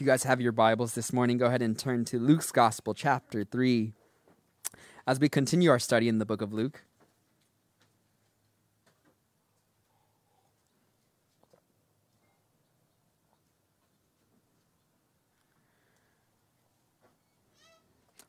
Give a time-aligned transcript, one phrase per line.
[0.00, 2.94] If you guys have your Bibles this morning, go ahead and turn to Luke's Gospel,
[2.94, 3.92] chapter 3,
[5.06, 6.84] as we continue our study in the book of Luke.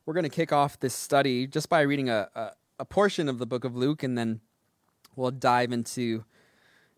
[0.04, 2.50] We're going to kick off this study just by reading a, a,
[2.80, 4.42] a portion of the book of Luke, and then
[5.16, 6.26] we'll dive into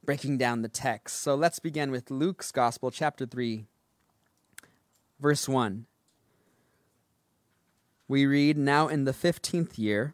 [0.05, 1.21] breaking down the text.
[1.21, 3.67] So let's begin with Luke's Gospel, chapter 3,
[5.25, 5.87] verse 1.
[8.09, 10.13] We read, Now in the fifteenth year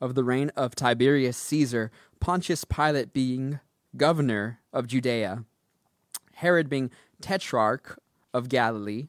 [0.00, 3.60] of the reign of Tiberius Caesar, Pontius Pilate being
[3.96, 5.44] governor of Judea,
[6.34, 8.00] Herod being tetrarch
[8.34, 9.06] of Galilee,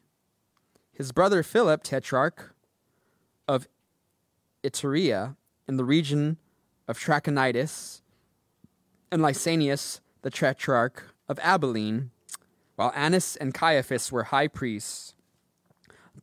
[0.92, 2.54] his brother Philip, tetrarch
[3.48, 3.66] of
[4.62, 5.34] Iturea
[5.66, 6.36] in the region
[6.86, 8.02] of Trachonitis,
[9.10, 12.12] and Lysanias, the tetrarch of Abilene,
[12.80, 15.12] while Annas and Caiaphas were high priests,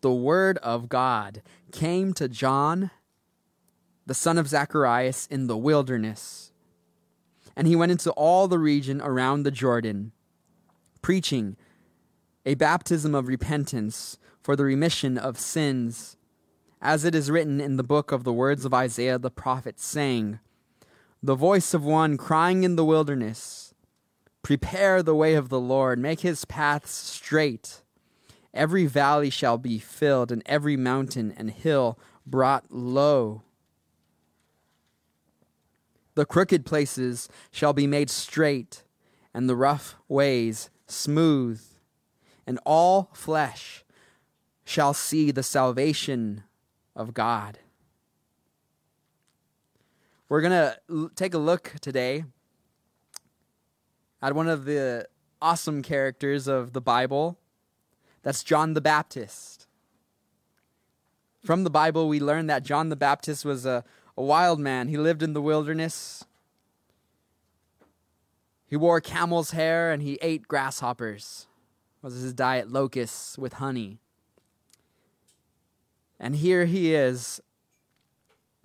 [0.01, 2.89] the word of God came to John,
[4.07, 6.51] the son of Zacharias, in the wilderness.
[7.55, 10.13] And he went into all the region around the Jordan,
[11.03, 11.57] preaching
[12.43, 16.17] a baptism of repentance for the remission of sins,
[16.81, 20.39] as it is written in the book of the words of Isaiah the prophet, saying,
[21.21, 23.66] The voice of one crying in the wilderness,
[24.47, 27.81] Prepare the way of the Lord, make his paths straight.
[28.53, 33.41] Every valley shall be filled, and every mountain and hill brought low.
[36.15, 38.83] The crooked places shall be made straight,
[39.33, 41.61] and the rough ways smooth,
[42.47, 43.83] and all flesh
[44.63, 46.43] shall see the salvation
[46.95, 47.59] of God.
[50.29, 52.23] We're going to take a look today
[54.27, 55.07] at one of the
[55.41, 57.37] awesome characters of the Bible.
[58.23, 59.67] That's John the Baptist.
[61.45, 63.85] From the Bible, we learn that John the Baptist was a,
[64.17, 64.89] a wild man.
[64.89, 66.25] He lived in the wilderness.
[68.65, 71.47] He wore camel's hair and he ate grasshoppers.
[72.01, 73.99] Was his diet locusts with honey.
[76.19, 77.41] And here he is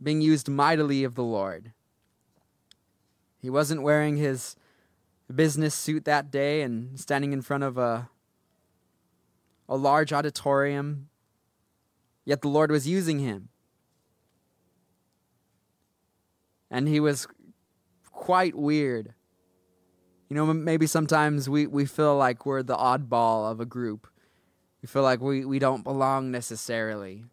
[0.02, 1.70] being used mightily of the Lord.
[3.40, 4.56] He wasn't wearing his
[5.34, 8.08] business suit that day and standing in front of a
[9.68, 11.08] a large auditorium
[12.24, 13.48] yet the Lord was using him.
[16.70, 17.26] And he was
[18.10, 19.14] quite weird.
[20.28, 24.06] You know maybe sometimes we, we feel like we're the oddball of a group.
[24.80, 27.24] We feel like we, we don't belong necessarily.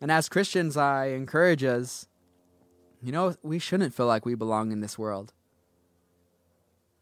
[0.00, 2.06] And as christians i encourage us
[3.02, 5.34] you know we shouldn't feel like we belong in this world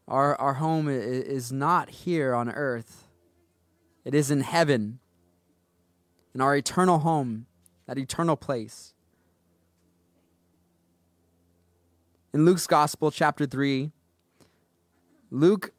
[0.09, 3.07] our, our home is not here on earth,
[4.03, 4.99] it is in heaven,
[6.33, 7.45] in our eternal home,
[7.85, 8.95] that eternal place.
[12.33, 13.91] In Luke's Gospel, chapter 3,
[15.29, 15.71] Luke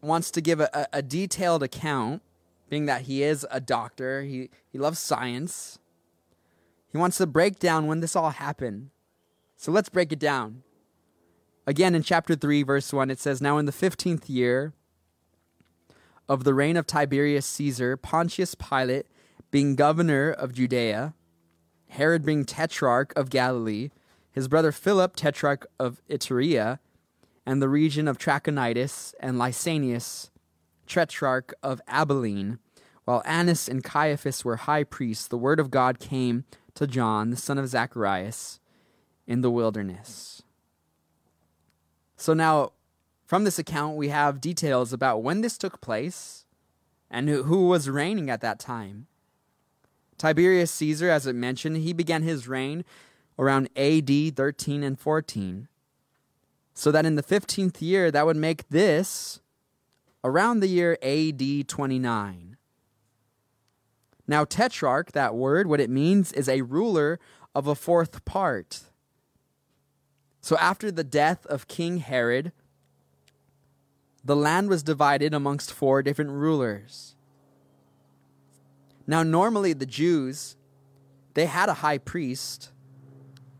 [0.00, 2.22] wants to give a, a detailed account,
[2.70, 5.78] being that he is a doctor, he, he loves science.
[6.92, 8.90] He wants to break down when this all happened.
[9.56, 10.62] So let's break it down.
[11.66, 14.72] Again, in chapter 3, verse 1, it says, Now in the fifteenth year
[16.28, 19.06] of the reign of Tiberius Caesar, Pontius Pilate
[19.50, 21.14] being governor of Judea,
[21.88, 23.90] Herod being tetrarch of Galilee,
[24.30, 26.78] his brother Philip tetrarch of Iturea,
[27.44, 30.30] and the region of Trachonitis, and Lysanias
[30.86, 32.58] tetrarch of Abilene,
[33.04, 36.44] while Annas and Caiaphas were high priests, the word of God came
[36.74, 38.60] to John, the son of Zacharias,
[39.26, 40.42] in the wilderness.
[42.20, 42.72] So now,
[43.24, 46.44] from this account, we have details about when this took place
[47.10, 49.06] and who, was reigning at that time.
[50.18, 52.84] Tiberius Caesar, as it mentioned, he began his reign
[53.38, 55.68] around AD 13 and 14.
[56.74, 59.40] So that in the 15th year, that would make this
[60.22, 62.58] around the year AD 29.
[64.28, 67.18] Now, tetrarch, that word, what it means is a ruler
[67.54, 68.82] of a fourth part.
[70.40, 72.52] So after the death of King Herod,
[74.24, 77.14] the land was divided amongst four different rulers.
[79.06, 80.56] Now, normally the Jews,
[81.34, 82.70] they had a high priest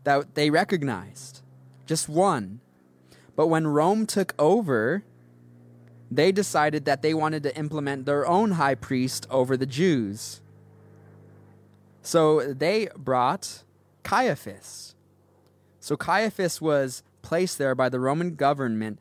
[0.03, 1.41] that they recognized,
[1.85, 2.61] just one.
[3.35, 5.03] But when Rome took over,
[6.09, 10.41] they decided that they wanted to implement their own high priest over the Jews.
[12.01, 13.63] So they brought
[14.03, 14.95] Caiaphas.
[15.81, 18.99] So Caiaphas was placed there by the Roman government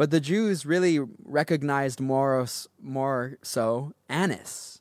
[0.00, 2.46] But the Jews really recognized more,
[2.80, 4.80] more so Annas.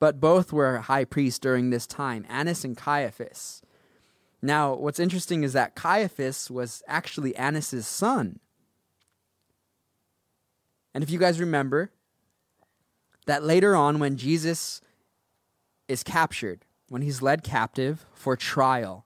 [0.00, 3.62] But both were high priests during this time, Annas and Caiaphas.
[4.42, 8.40] Now, what's interesting is that Caiaphas was actually Annas' son.
[10.92, 11.92] And if you guys remember,
[13.26, 14.80] that later on, when Jesus
[15.86, 19.05] is captured, when he's led captive for trial,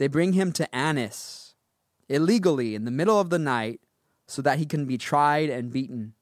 [0.00, 1.54] they bring him to Annas
[2.08, 3.82] illegally in the middle of the night
[4.26, 6.14] so that he can be tried and beaten.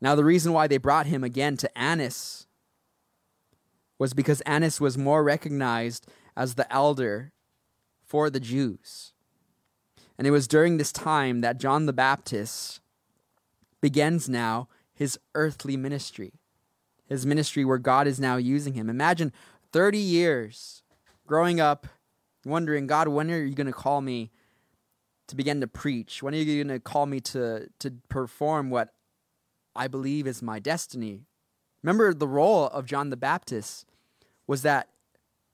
[0.00, 2.48] Now, the reason why they brought him again to Annas
[3.96, 6.04] was because Annas was more recognized
[6.36, 7.30] as the elder
[8.04, 9.12] for the Jews.
[10.18, 12.80] And it was during this time that John the Baptist
[13.80, 16.32] begins now his earthly ministry.
[17.06, 18.90] His ministry where God is now using him.
[18.90, 19.32] Imagine
[19.70, 20.82] 30 years
[21.30, 21.86] growing up,
[22.44, 24.32] wondering, God, when are you going to call me
[25.28, 26.24] to begin to preach?
[26.24, 28.88] When are you going to call me to, to perform what
[29.76, 31.26] I believe is my destiny?
[31.84, 33.86] Remember, the role of John the Baptist
[34.48, 34.88] was that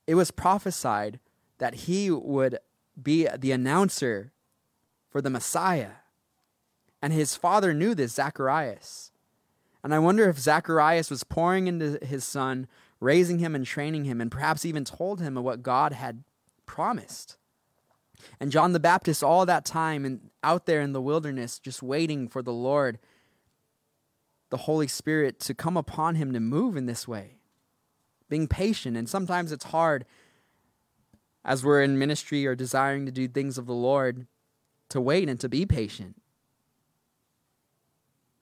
[0.07, 1.21] it was prophesied
[1.59, 2.59] that he would
[3.01, 4.33] be the announcer
[5.11, 5.97] for the Messiah.
[7.03, 9.13] And his father knew this, Zacharias.
[9.85, 12.67] And I wonder if Zacharias was pouring into his son,
[13.01, 16.25] raising him and training him, and perhaps even told him of what God had
[16.65, 17.37] promised.
[18.41, 22.29] And John the Baptist, all that time and out there in the wilderness, just waiting
[22.29, 22.99] for the Lord,
[24.51, 27.37] the Holy Spirit, to come upon him to move in this way
[28.29, 28.97] being patient.
[28.97, 30.05] And sometimes it's hard
[31.45, 34.27] as we're in ministry or desiring to do things of the Lord
[34.89, 36.21] to wait and to be patient.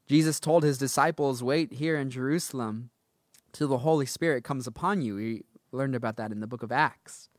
[0.06, 2.90] Jesus told his disciples, Wait here in Jerusalem
[3.54, 5.14] till the Holy Spirit comes upon you.
[5.14, 7.30] We learned about that in the book of Acts.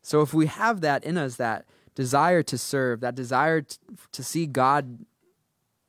[0.00, 3.60] So if we have that in us, that desire to serve, that desire
[4.12, 5.04] to see God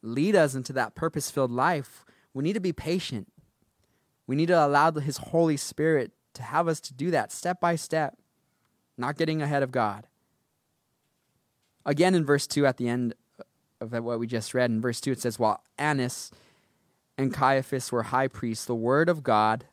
[0.02, 2.04] lead us into that purpose filled life,
[2.34, 3.32] we need to be patient.
[4.28, 7.76] We need to allow His Holy Spirit to have us to do that step by
[7.76, 8.18] step,
[8.98, 10.08] not getting ahead of God.
[11.86, 13.14] Again, in verse 2, at the end
[13.80, 16.32] of what we just read, in verse 2, it says, While Annas
[17.20, 19.66] and Caiaphas were high priests, the word of God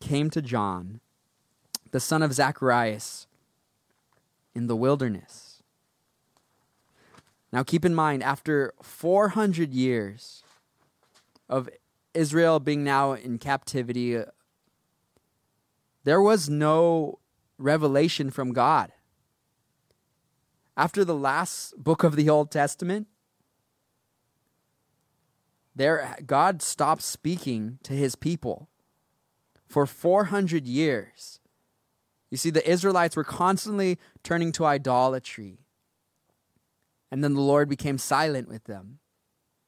[0.00, 1.00] came to John,
[1.90, 3.26] the son of Zacharias,
[4.54, 5.62] in the wilderness.
[7.52, 10.44] Now keep in mind, after 400 years
[11.46, 11.68] of
[12.14, 14.24] Israel being now in captivity, uh,
[16.04, 17.18] there was no
[17.58, 18.92] revelation from God.
[20.74, 23.08] After the last book of the Old Testament,
[25.74, 28.68] there God stopped speaking to his people
[29.66, 31.40] for 400 years.
[32.30, 35.58] You see, the Israelites were constantly turning to idolatry.
[37.10, 38.98] And then the Lord became silent with them.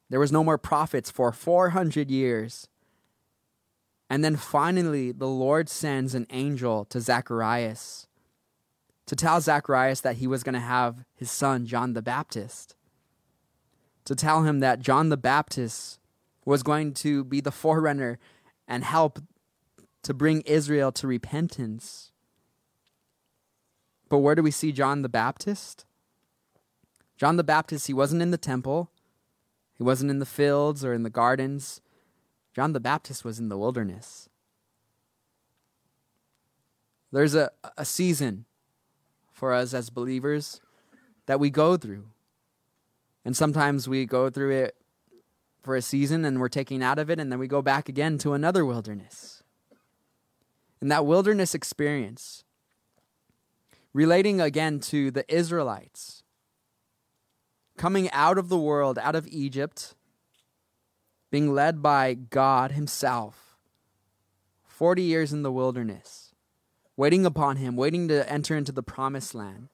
[0.09, 2.67] There was no more prophets for 400 years.
[4.09, 8.07] And then finally, the Lord sends an angel to Zacharias
[9.05, 12.75] to tell Zacharias that he was going to have his son, John the Baptist.
[14.05, 15.99] To tell him that John the Baptist
[16.45, 18.19] was going to be the forerunner
[18.67, 19.19] and help
[20.03, 22.11] to bring Israel to repentance.
[24.07, 25.85] But where do we see John the Baptist?
[27.17, 28.91] John the Baptist, he wasn't in the temple.
[29.77, 31.81] He wasn't in the fields or in the gardens.
[32.53, 34.29] John the Baptist was in the wilderness.
[37.11, 38.45] There's a, a season
[39.33, 40.61] for us as believers
[41.25, 42.05] that we go through.
[43.25, 44.75] And sometimes we go through it
[45.63, 48.19] for a season and we're taken out of it, and then we go back again
[48.19, 49.41] to another wilderness.
[50.79, 52.43] And that wilderness experience,
[53.91, 56.23] relating again to the Israelites,
[57.77, 59.95] coming out of the world, out of Egypt,
[61.31, 63.57] being led by God Himself,
[64.63, 66.35] 40 years in the wilderness,
[66.95, 69.69] waiting upon Him, waiting to enter into the promised land.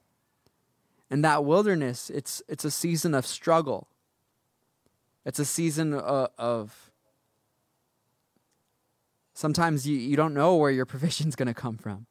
[1.11, 3.89] And that wilderness, it's, it's a season of struggle.
[5.25, 6.91] It's a season of, of
[9.33, 12.07] sometimes you, you don't know where your provision's going to come from,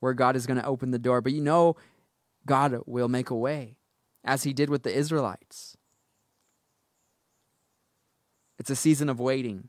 [0.00, 1.76] where God is going to open the door, but you know
[2.44, 3.76] God will make a way
[4.24, 5.76] as he did with the Israelites.
[8.58, 9.68] It's a season of waiting.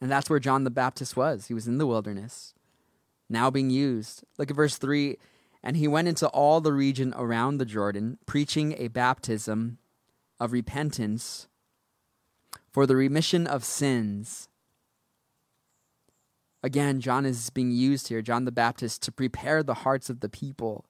[0.00, 1.48] And that's where John the Baptist was.
[1.48, 2.54] He was in the wilderness,
[3.28, 4.22] now being used.
[4.38, 5.18] Look at verse 3.
[5.68, 9.76] And he went into all the region around the Jordan, preaching a baptism
[10.40, 11.46] of repentance
[12.72, 14.48] for the remission of sins.
[16.62, 20.30] Again, John is being used here, John the Baptist, to prepare the hearts of the
[20.30, 20.86] people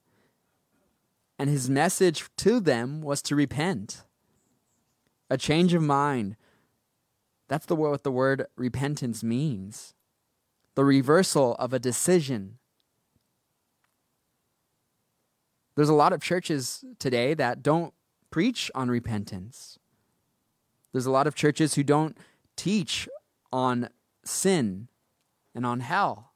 [1.40, 4.04] And his message to them was to repent.
[5.28, 6.36] A change of mind.
[7.48, 9.94] That's the what the word repentance means.
[10.76, 12.58] The reversal of a decision.
[15.78, 17.94] There's a lot of churches today that don't
[18.32, 19.78] preach on repentance.
[20.90, 22.18] There's a lot of churches who don't
[22.56, 23.08] teach
[23.52, 23.88] on
[24.24, 24.88] sin
[25.54, 26.32] and on hell.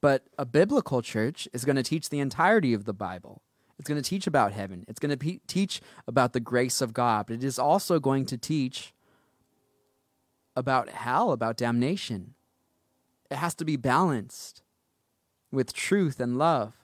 [0.00, 3.42] But a biblical church is going to teach the entirety of the Bible.
[3.76, 4.84] It's going to teach about heaven.
[4.86, 7.26] It's going to pe- teach about the grace of God.
[7.26, 8.94] But it is also going to teach
[10.54, 12.34] about hell, about damnation.
[13.28, 14.62] It has to be balanced
[15.52, 16.74] with truth and love.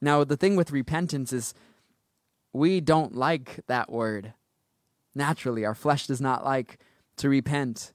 [0.00, 1.54] Now, the thing with repentance is
[2.52, 4.34] we don't like that word.
[5.14, 6.78] Naturally, our flesh does not like
[7.16, 7.92] to repent.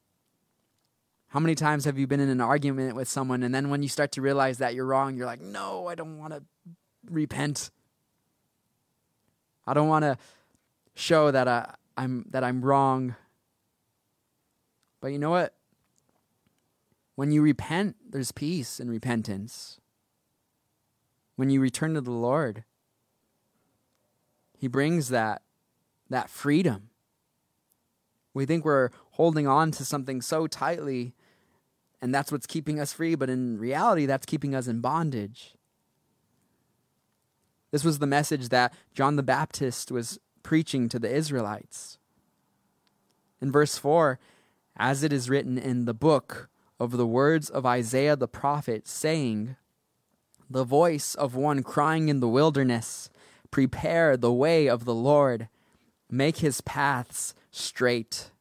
[1.27, 3.89] How many times have you been in an argument with someone and then when you
[3.89, 6.41] start to realize that you're wrong, you're like, no, I don't want to
[7.09, 7.69] repent.
[9.67, 10.17] I don't want to
[10.95, 13.15] show that I, I'm that I'm wrong.
[15.01, 15.53] But you know what?
[17.19, 19.81] When you repent, there's peace in repentance
[21.35, 22.63] when you return to the Lord.
[24.57, 25.41] He brings that
[26.09, 26.91] that freedom.
[28.33, 31.13] We think we're holding on to something so tightly
[32.01, 35.55] and that's what's keeping us free, but in reality that's keeping us in bondage.
[37.71, 41.97] This was the message that John the Baptist was preaching to the Israelites.
[43.41, 44.19] In verse 4,
[44.77, 46.49] as it is written in the book
[46.79, 49.55] of the words of Isaiah the prophet, saying,
[50.49, 53.09] the voice of one crying in the wilderness,
[53.51, 55.47] Prepare the way of the Lord,
[56.09, 58.31] make his paths straight.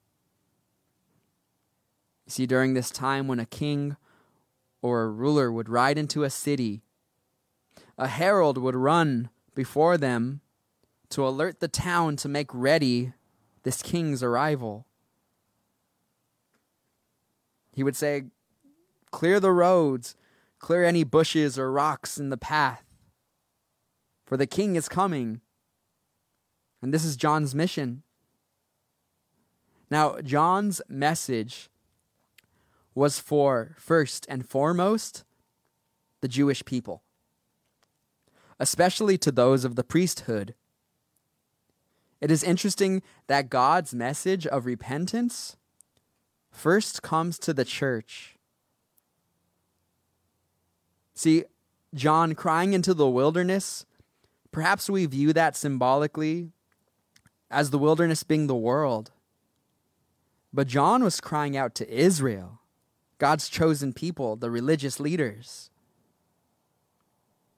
[2.27, 3.97] You see, during this time when a king
[4.83, 6.83] or a ruler would ride into a city,
[7.97, 10.41] a herald would run before them
[11.11, 13.13] to alert the town to make ready
[13.63, 14.87] this king's arrival.
[17.79, 18.25] He would say,
[19.13, 20.17] Clear the roads,
[20.59, 22.83] Clear any bushes or rocks in the path,
[24.27, 25.43] for the king is coming.
[26.83, 28.03] And this is John's mission.
[29.93, 31.71] Now, John's message
[32.97, 35.23] was for, first and foremost,
[36.21, 37.05] the Jewish people,
[38.59, 40.57] especially to those of the priesthood.
[42.21, 45.58] It is interesting that God's message of repentance
[46.51, 48.39] first comes to the church
[51.19, 51.47] See,
[51.95, 53.85] John crying into the wilderness,
[54.53, 56.53] perhaps we view that symbolically
[57.51, 59.11] as the wilderness being the world.
[60.53, 62.61] But John was crying out to Israel,
[63.19, 65.71] God's chosen people, the religious leaders.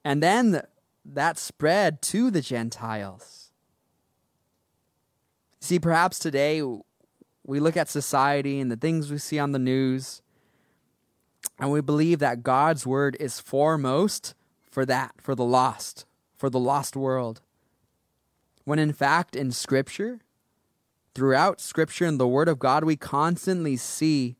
[0.03, 0.63] And then
[1.05, 3.51] that spread to the Gentiles.
[5.59, 6.63] See, perhaps today
[7.45, 10.21] we look at society and the things we see on the news,
[11.59, 14.35] and we believe that God's word is foremost
[14.69, 16.05] for that, for the lost,
[16.35, 17.41] for the lost world.
[18.63, 20.19] When in fact, in Scripture,
[21.13, 24.37] throughout Scripture and the Word of God, we constantly see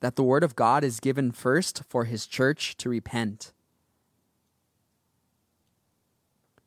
[0.00, 3.52] that the Word of God is given first for His church to repent.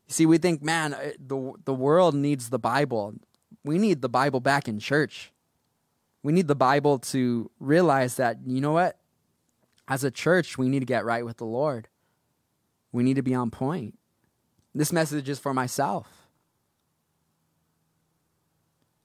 [0.07, 3.15] You see, we think, man, uh, the, the world needs the Bible.
[3.63, 5.31] We need the Bible back in church.
[6.23, 8.97] We need the Bible to realize that, you know what?
[9.87, 11.87] As a church, we need to get right with the Lord.
[12.91, 13.97] We need to be on point.
[14.73, 16.27] This message is for myself.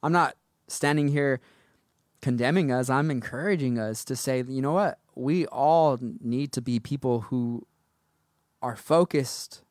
[0.03, 0.37] I'm not
[0.69, 1.41] standing here
[2.21, 4.99] condemning us, I'm encouraging us to say, you know what?
[5.15, 7.67] We all need to be people who
[8.63, 9.63] are focused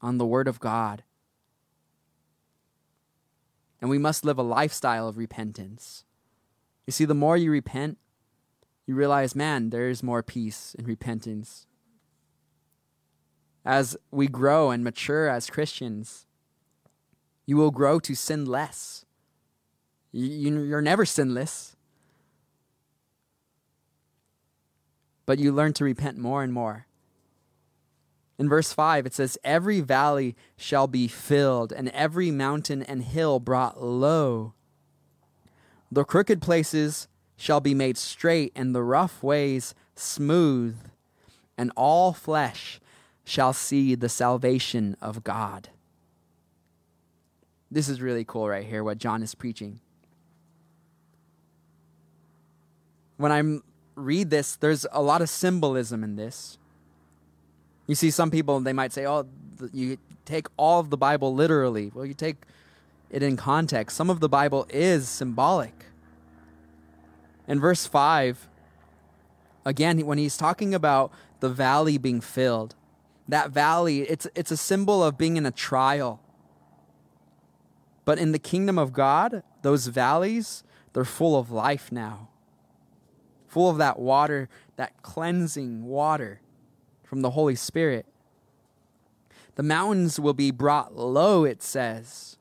[0.00, 1.02] on the Word of God.
[3.80, 6.04] And we must live a lifestyle of repentance.
[6.86, 7.98] You see, the more you repent,
[8.86, 11.66] you realize, man, there is more peace in repentance.
[13.64, 16.26] As we grow and mature as Christians,
[17.44, 19.04] you will grow to sin less.
[20.10, 21.76] You're never sinless.
[25.26, 26.86] But you learn to repent more and more.
[28.38, 33.40] In verse 5, it says, Every valley shall be filled, and every mountain and hill
[33.40, 34.54] brought low.
[35.90, 40.76] The crooked places shall be made straight, and the rough ways smooth,
[41.56, 42.80] and all flesh
[43.24, 45.70] shall see the salvation of God.
[47.70, 49.80] This is really cool right here, what John is preaching.
[53.16, 53.62] When I'm
[53.96, 56.57] read this, there's a lot of symbolism in this.
[57.88, 59.26] You see, some people, they might say, oh,
[59.72, 61.90] you take all of the Bible literally.
[61.92, 62.44] Well, you take
[63.10, 63.96] it in context.
[63.96, 65.86] Some of the Bible is symbolic.
[67.48, 68.46] In verse 5,
[69.64, 72.74] again, when he's talking about the valley being filled,
[73.26, 76.20] that valley, it's, it's a symbol of being in a trial.
[78.04, 82.28] But in the kingdom of God, those valleys, they're full of life now.
[83.46, 86.42] Full of that water, that cleansing water
[87.08, 88.04] from the Holy Spirit.
[89.54, 92.36] The mountains will be brought low, it says.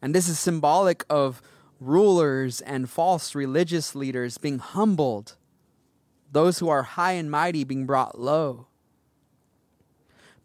[0.00, 1.42] And this is symbolic of
[1.78, 5.36] rulers and false religious leaders being humbled,
[6.32, 8.66] those who are high and mighty being brought low.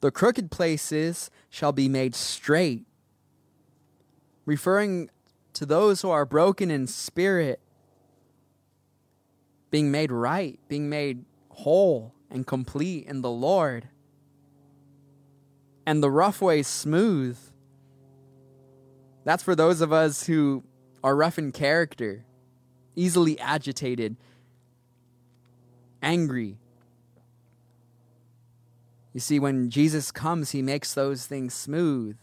[0.02, 2.86] The crooked places shall be made straight,
[4.46, 5.10] referring
[5.54, 7.62] to those who are broken in spirit
[9.72, 13.88] being made right, being made whole and complete in the Lord.
[15.86, 17.38] And the rough way smooth.
[19.24, 20.64] That's for those of us who
[21.04, 22.26] are rough in character,
[22.96, 24.18] easily agitated,
[26.02, 26.58] angry.
[29.14, 32.18] You see, when Jesus comes, he makes those things smooth.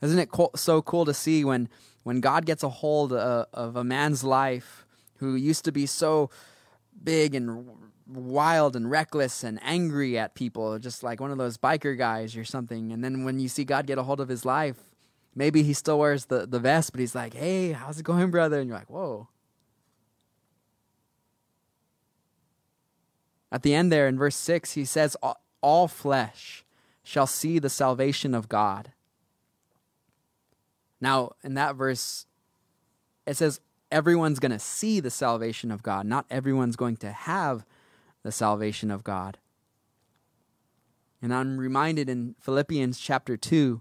[0.00, 1.68] Isn't it so cool to see when,
[2.02, 4.84] when God gets a hold of, of a man's life
[5.18, 6.30] who used to be so
[7.04, 7.66] big and
[8.14, 12.44] wild and reckless and angry at people, just like one of those biker guys or
[12.44, 12.92] something.
[12.92, 14.76] And then when you see God get a hold of his life,
[15.34, 18.58] maybe he still wears the, the vest, but he's like, hey, how's it going, brother?
[18.60, 19.28] And you're like, whoa.
[23.50, 25.16] At the end there in verse 6, he says,
[25.60, 26.64] All flesh
[27.04, 28.92] shall see the salvation of God.
[31.02, 32.26] Now, in that verse,
[33.26, 36.06] it says everyone's going to see the salvation of God.
[36.06, 37.66] Not everyone's going to have
[38.22, 39.38] the salvation of God.
[41.20, 43.80] And I'm reminded in Philippians chapter 2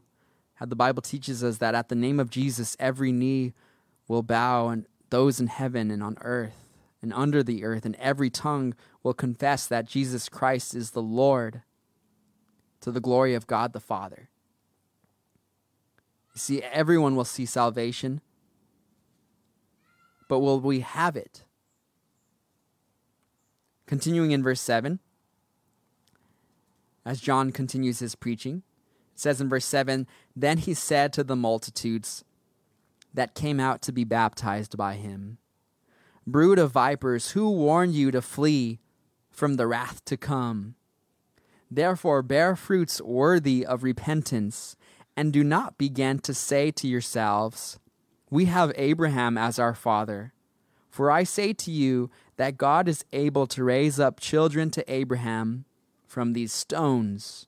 [0.55, 3.53] how the Bible teaches us that at the name of Jesus, every knee
[4.07, 6.67] will bow, and those in heaven and on earth
[7.01, 11.63] and under the earth, and every tongue will confess that Jesus Christ is the Lord
[12.81, 14.29] to the glory of God the Father.
[16.35, 18.21] You see, everyone will see salvation
[20.31, 21.43] but will we have it?
[23.91, 24.99] Continuing in verse 7,
[27.05, 28.63] as John continues his preaching,
[29.13, 32.23] it says in verse 7 Then he said to the multitudes
[33.13, 35.39] that came out to be baptized by him,
[36.25, 38.79] Brood of vipers, who warned you to flee
[39.29, 40.75] from the wrath to come?
[41.69, 44.77] Therefore, bear fruits worthy of repentance,
[45.17, 47.77] and do not begin to say to yourselves,
[48.29, 50.31] we have Abraham as our father.
[50.89, 52.09] For I say to you
[52.41, 55.63] that God is able to raise up children to Abraham
[56.07, 57.45] from these stones.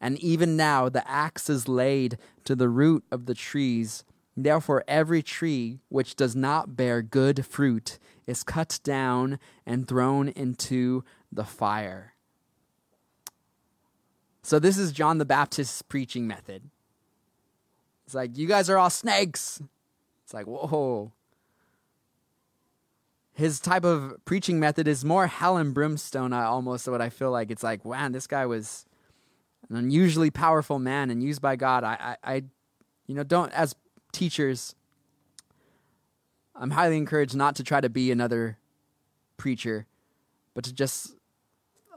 [0.00, 4.02] And even now the axe is laid to the root of the trees.
[4.34, 11.04] Therefore, every tree which does not bear good fruit is cut down and thrown into
[11.30, 12.14] the fire.
[14.42, 16.70] So, this is John the Baptist's preaching method.
[18.06, 19.60] It's like, you guys are all snakes.
[20.24, 21.12] It's like, whoa.
[23.42, 27.32] His type of preaching method is more hell and brimstone, I almost what I feel
[27.32, 27.50] like.
[27.50, 28.86] It's like, wow, this guy was
[29.68, 31.82] an unusually powerful man and used by God.
[31.82, 32.34] I, I, I
[33.08, 33.74] you know, don't, as
[34.12, 34.76] teachers,
[36.54, 38.58] I'm highly encouraged not to try to be another
[39.38, 39.86] preacher,
[40.54, 41.16] but to just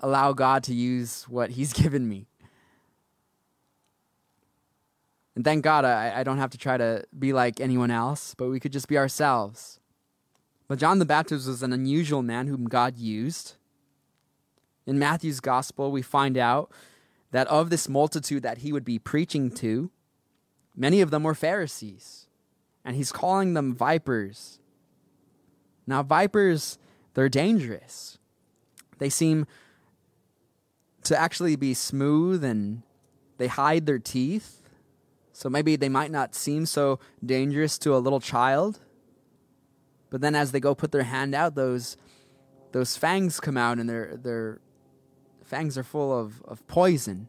[0.02, 2.26] allow God to use what He's given me.
[5.36, 8.50] And thank God I, I don't have to try to be like anyone else, but
[8.50, 9.80] we could just be ourselves.
[10.68, 13.56] But John the Baptist was an unusual man whom God used.
[14.86, 16.72] In Matthew's gospel, we find out
[17.32, 19.92] that of this multitude that he would be preaching to,
[20.76, 22.28] many of them were Pharisees,
[22.84, 24.60] and he's calling them vipers.
[25.88, 26.78] Now, vipers,
[27.14, 28.18] they're dangerous.
[28.98, 29.48] They seem
[31.04, 32.82] to actually be smooth and
[33.38, 34.62] they hide their teeth.
[35.34, 38.80] So maybe they might not seem so dangerous to a little child.
[40.10, 41.98] But then as they go put their hand out, those
[42.72, 44.60] those fangs come out and their their
[45.44, 47.28] fangs are full of, of poison.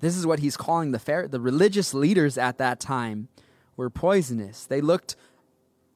[0.00, 3.28] This is what he's calling the fair, the religious leaders at that time
[3.76, 4.66] were poisonous.
[4.66, 5.16] They looked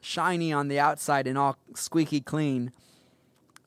[0.01, 2.73] shiny on the outside and all squeaky clean,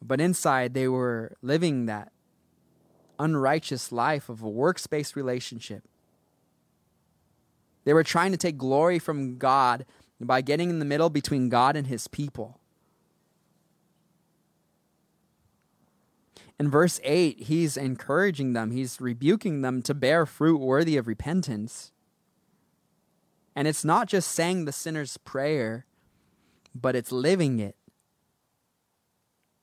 [0.01, 2.11] but inside they were living that
[3.19, 5.83] unrighteous life of a works-based relationship.
[7.83, 9.85] They were trying to take glory from God
[10.27, 12.59] by getting in the middle between God and his people.
[16.59, 21.91] In verse 8, he's encouraging them, he's rebuking them to bear fruit worthy of repentance.
[23.55, 25.85] And it's not just saying the sinner's prayer,
[26.73, 27.75] but it's living it.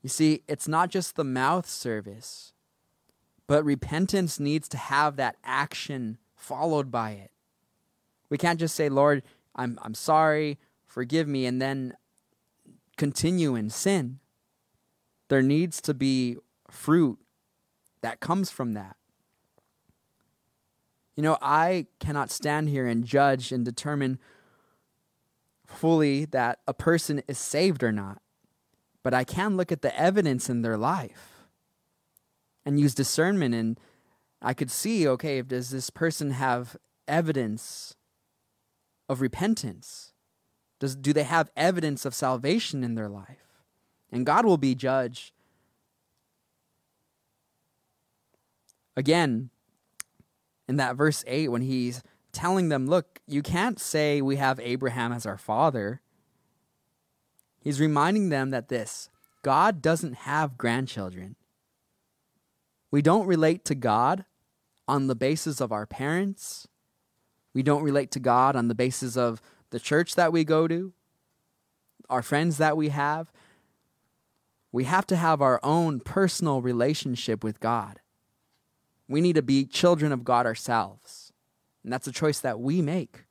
[0.03, 2.53] You see, it's not just the mouth service,
[3.47, 7.31] but repentance needs to have that action followed by it.
[8.31, 9.23] We can't just say, Lord,
[9.59, 11.95] I'm, I'm sorry, forgive me, and then
[12.97, 14.21] continue in sin.
[15.29, 16.37] There needs to be
[16.71, 17.19] fruit
[18.01, 18.97] that comes from that.
[21.17, 24.21] You know, I cannot stand here and judge and determine
[25.67, 28.23] fully that a person is saved or not,
[29.03, 31.43] but I can look at the evidence in their life
[32.65, 33.81] and use discernment and
[34.41, 36.77] I could see, okay, does this person have
[37.09, 37.97] evidence
[39.09, 40.13] of repentance?
[40.79, 43.63] Does do they have evidence of salvation in their life?
[44.13, 45.33] And God will be judge
[48.99, 49.51] Again,
[50.67, 55.13] in that verse 8, when he's telling them, look, you can't say we have Abraham
[55.13, 56.01] as our father.
[57.61, 59.09] He's reminding them that this
[59.45, 61.37] God doesn't have grandchildren.
[62.91, 64.25] We don't relate to God
[64.89, 66.67] on the basis of our parents.
[67.55, 70.93] We don't relate to God on the basis of the church that we go to,
[72.09, 73.33] our friends that we have.
[74.71, 78.01] We have to have our own personal relationship with God.
[79.09, 81.33] We need to be children of God ourselves.
[81.83, 83.25] And that's a choice that we make.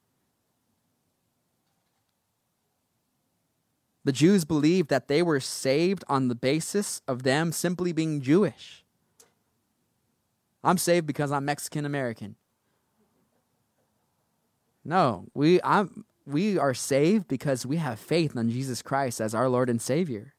[4.03, 8.85] The Jews believed that they were saved on the basis of them simply being Jewish.
[10.63, 12.35] I'm saved because I'm Mexican American.
[14.87, 19.49] No, we I'm we are saved because we have faith on Jesus Christ as our
[19.49, 20.33] Lord and Savior.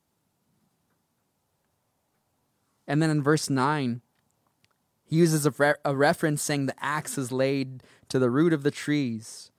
[2.86, 4.00] And then in verse 9,
[5.04, 8.62] he uses a, re- a reference saying the axe is laid to the root of
[8.62, 9.50] the trees.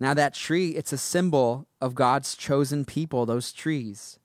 [0.00, 4.18] Now, that tree, it's a symbol of God's chosen people, those trees.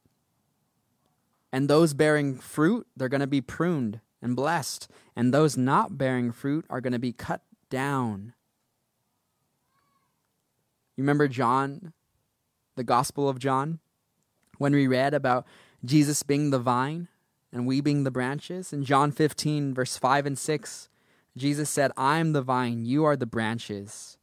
[1.51, 4.89] And those bearing fruit, they're going to be pruned and blessed.
[5.15, 8.33] And those not bearing fruit are going to be cut down.
[10.95, 11.93] You remember John,
[12.75, 13.79] the Gospel of John,
[14.57, 15.45] when we read about
[15.83, 17.07] Jesus being the vine?
[17.53, 18.73] and we being the branches.
[18.73, 20.89] In John 15, verse 5 and 6,
[21.37, 24.17] Jesus said, I am the vine, you are the branches.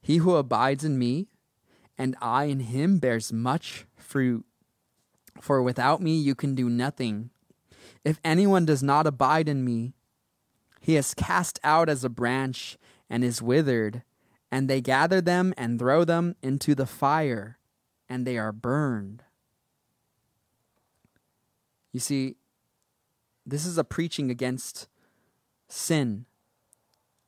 [0.00, 1.26] He who abides in me,
[1.98, 4.46] and I in him, bears much fruit.
[5.40, 7.30] For without me you can do nothing.
[8.04, 9.94] If anyone does not abide in me,
[10.80, 12.78] he is cast out as a branch
[13.10, 14.02] and is withered,
[14.50, 17.58] and they gather them and throw them into the fire,
[18.08, 19.22] and they are burned.
[21.92, 22.36] You see,
[23.46, 24.88] this is a preaching against
[25.68, 26.26] sin,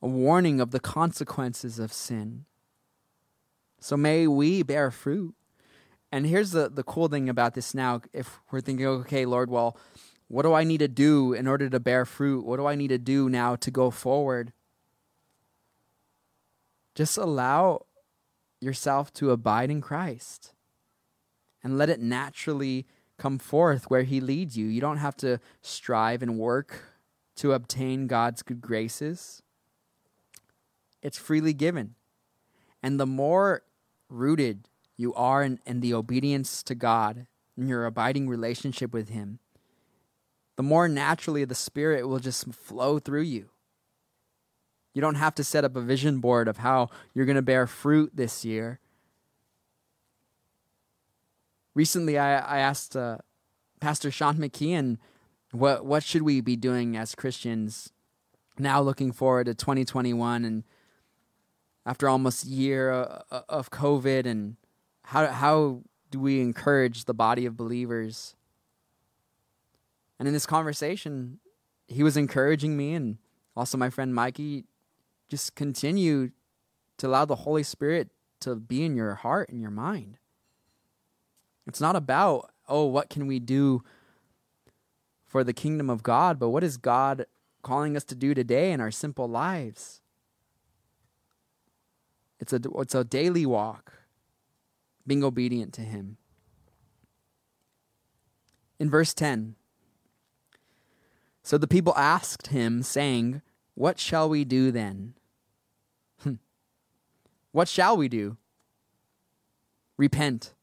[0.01, 2.45] a warning of the consequences of sin.
[3.79, 5.35] So may we bear fruit.
[6.11, 8.01] And here's the, the cool thing about this now.
[8.13, 9.75] If we're thinking, okay, Lord, well,
[10.27, 12.45] what do I need to do in order to bear fruit?
[12.45, 14.53] What do I need to do now to go forward?
[16.95, 17.85] Just allow
[18.61, 20.53] yourself to abide in Christ
[21.63, 22.85] and let it naturally
[23.17, 24.67] come forth where He leads you.
[24.67, 26.93] You don't have to strive and work
[27.37, 29.41] to obtain God's good graces,
[31.01, 31.95] it's freely given.
[32.81, 33.63] And the more
[34.09, 37.27] rooted you are in, in the obedience to God,
[37.57, 39.39] in your abiding relationship with Him,
[40.55, 43.49] the more naturally the Spirit will just flow through you.
[44.93, 47.65] You don't have to set up a vision board of how you're going to bear
[47.67, 48.79] fruit this year
[51.75, 53.17] recently I, I asked uh,
[53.79, 54.97] Pastor Sean McKeon,
[55.51, 57.91] what what should we be doing as Christians
[58.57, 60.63] now looking forward to 2021 and
[61.85, 64.55] after almost a year uh, uh, of COVID and
[65.03, 68.35] how how do we encourage the body of believers?
[70.17, 71.39] And in this conversation,
[71.87, 73.17] he was encouraging me and
[73.55, 74.65] also my friend Mikey
[75.33, 76.29] just continue
[76.99, 80.19] to allow the Holy Spirit to be in your heart and your mind.
[81.65, 83.83] It's not about, oh, what can we do
[85.25, 87.25] for the kingdom of God, but what is God
[87.63, 90.01] calling us to do today in our simple lives?
[92.39, 93.93] It's a, it's a daily walk,
[95.07, 96.17] being obedient to Him.
[98.77, 99.55] In verse 10,
[101.41, 103.41] so the people asked him, saying,
[103.73, 105.15] What shall we do then?
[107.53, 108.35] What shall we do?
[109.97, 110.53] Repent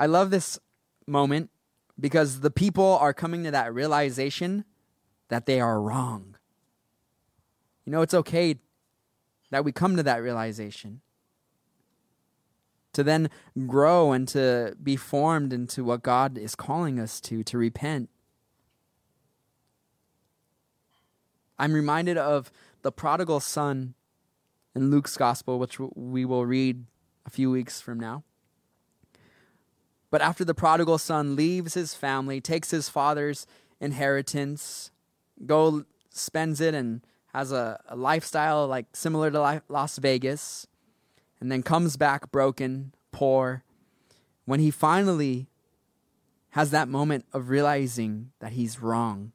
[0.00, 0.58] I love this
[1.06, 1.50] moment
[2.00, 4.64] because the people are coming to that realization
[5.28, 6.36] that they are wrong.
[7.84, 8.56] You know, it's okay
[9.50, 11.02] that we come to that realization.
[12.94, 13.28] To then
[13.66, 18.08] grow and to be formed into what God is calling us to, to repent.
[21.58, 22.50] I'm reminded of
[22.80, 23.92] the prodigal son
[24.74, 26.84] in Luke's gospel, which we will read
[27.26, 28.22] a few weeks from now.
[30.10, 33.46] But after the prodigal son leaves his family, takes his father's
[33.80, 34.90] inheritance,
[35.46, 37.02] go spends it and
[37.32, 40.66] has a, a lifestyle like similar to Las Vegas,
[41.40, 43.62] and then comes back broken, poor,
[44.44, 45.46] when he finally
[46.50, 49.32] has that moment of realizing that he's wrong.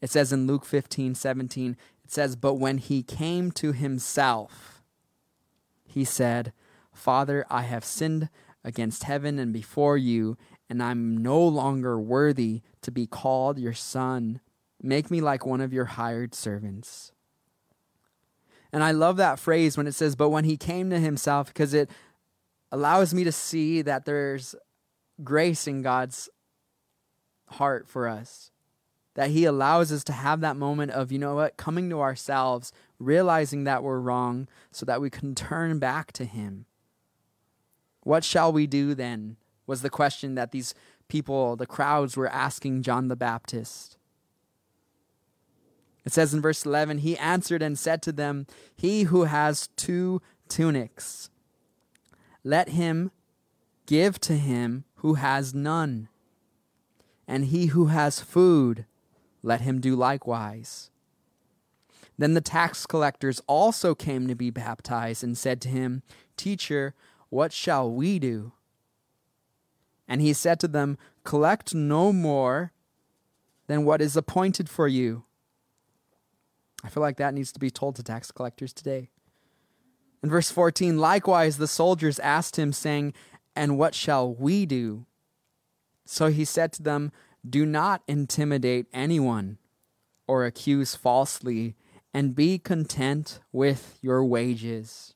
[0.00, 1.76] It says in Luke 15, 17,
[2.06, 4.80] it says, But when he came to himself,
[5.84, 6.52] he said,
[6.92, 8.28] Father, I have sinned
[8.62, 10.36] against heaven and before you,
[10.70, 14.40] and I'm no longer worthy to be called your son.
[14.80, 17.10] Make me like one of your hired servants.
[18.72, 21.74] And I love that phrase when it says, but when he came to himself, because
[21.74, 21.90] it
[22.70, 24.54] allows me to see that there's
[25.24, 26.28] grace in God's
[27.48, 28.52] heart for us.
[29.16, 32.72] That he allows us to have that moment of, you know what, coming to ourselves,
[32.98, 36.64] realizing that we're wrong, so that we can turn back to him.
[38.02, 39.36] What shall we do then?
[39.66, 40.74] was the question that these
[41.08, 43.96] people, the crowds, were asking John the Baptist.
[46.04, 50.22] It says in verse 11, He answered and said to them, He who has two
[50.48, 51.30] tunics,
[52.44, 53.10] let him
[53.86, 56.08] give to him who has none.
[57.26, 58.86] And he who has food,
[59.46, 60.90] let him do likewise.
[62.18, 66.02] Then the tax collectors also came to be baptized and said to him,
[66.36, 66.94] Teacher,
[67.28, 68.52] what shall we do?
[70.08, 72.72] And he said to them, Collect no more
[73.68, 75.24] than what is appointed for you.
[76.82, 79.10] I feel like that needs to be told to tax collectors today.
[80.24, 83.14] In verse 14, likewise the soldiers asked him, saying,
[83.54, 85.06] And what shall we do?
[86.04, 87.12] So he said to them,
[87.48, 89.58] Do not intimidate anyone
[90.26, 91.76] or accuse falsely,
[92.12, 95.14] and be content with your wages.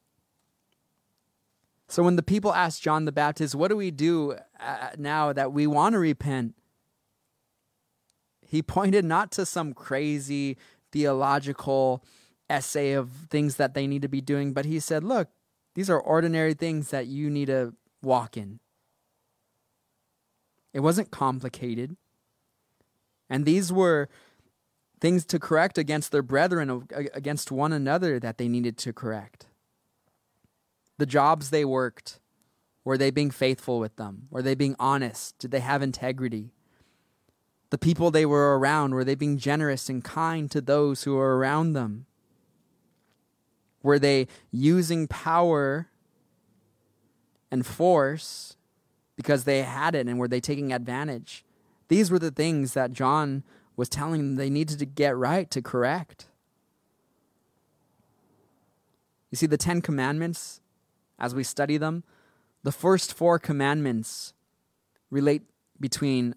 [1.89, 5.53] So when the people asked John the Baptist, What do we do uh, now that
[5.53, 6.55] we want to repent?
[8.47, 10.57] He pointed not to some crazy
[10.93, 12.05] theological
[12.49, 15.29] essay of things that they need to be doing, but he said, Look,
[15.75, 18.61] these are ordinary things that you need to walk in.
[20.73, 21.97] It wasn't complicated.
[23.31, 24.11] And these were
[25.01, 29.47] things to correct against their brethren, against one another that they needed to correct
[31.01, 32.21] the jobs they worked,
[32.85, 34.29] were they being faithful with them?
[34.31, 35.37] Were they being honest?
[35.39, 36.53] Did they have integrity?
[37.71, 41.39] The people they were around, were they being generous and kind to those who were
[41.39, 42.05] around them?
[43.83, 45.89] Were they using power
[47.51, 48.57] and force
[49.17, 51.45] because they had it and were they taking advantage?
[51.91, 53.43] These were the things that John
[53.75, 56.29] was telling them they needed to get right to correct.
[59.33, 60.61] You see, the Ten Commandments,
[61.19, 62.05] as we study them,
[62.63, 64.35] the first four commandments
[65.11, 65.43] relate
[65.81, 66.37] between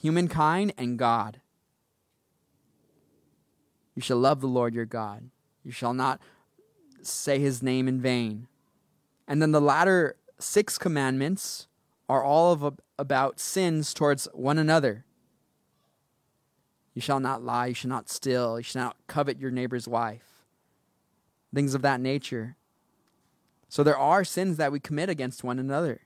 [0.00, 1.40] humankind and God.
[3.96, 5.30] You shall love the Lord your God.
[5.64, 6.20] You shall not
[7.02, 8.46] say his name in vain.
[9.26, 11.66] And then the latter six commandments
[12.08, 15.04] are all of about sins towards one another.
[16.94, 20.44] You shall not lie, you shall not steal, you shall not covet your neighbor's wife.
[21.54, 22.56] Things of that nature.
[23.68, 26.02] So there are sins that we commit against one another.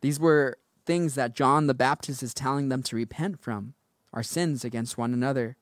[0.00, 3.74] These were things that John the Baptist is telling them to repent from,
[4.12, 5.56] our sins against one another.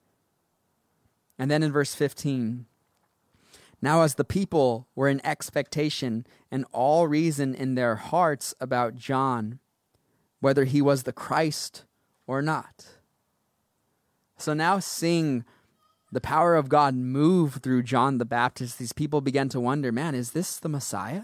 [1.39, 2.67] And then in verse 15,
[3.83, 9.59] now as the people were in expectation and all reason in their hearts about John,
[10.41, 11.85] whether he was the Christ
[12.27, 12.87] or not.
[14.37, 15.45] So now seeing
[16.13, 20.15] the power of God move through John the Baptist, these people began to wonder man,
[20.15, 21.23] is this the Messiah?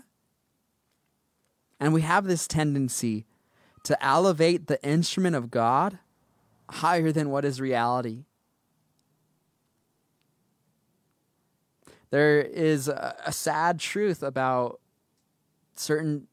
[1.78, 3.26] And we have this tendency
[3.84, 5.98] to elevate the instrument of God
[6.70, 8.24] higher than what is reality.
[12.16, 14.80] There is a, a sad truth about
[15.74, 16.28] certain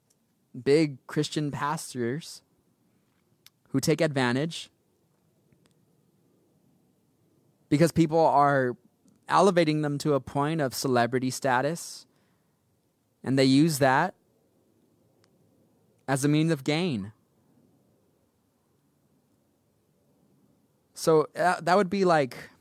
[0.63, 2.41] big Christian pastors
[3.71, 4.69] who take advantage
[7.67, 8.77] because people are
[9.27, 12.05] elevating them to a point of celebrity status
[13.21, 14.13] and they use that
[16.07, 17.11] as a means of gain.
[20.93, 22.51] So uh, that would be like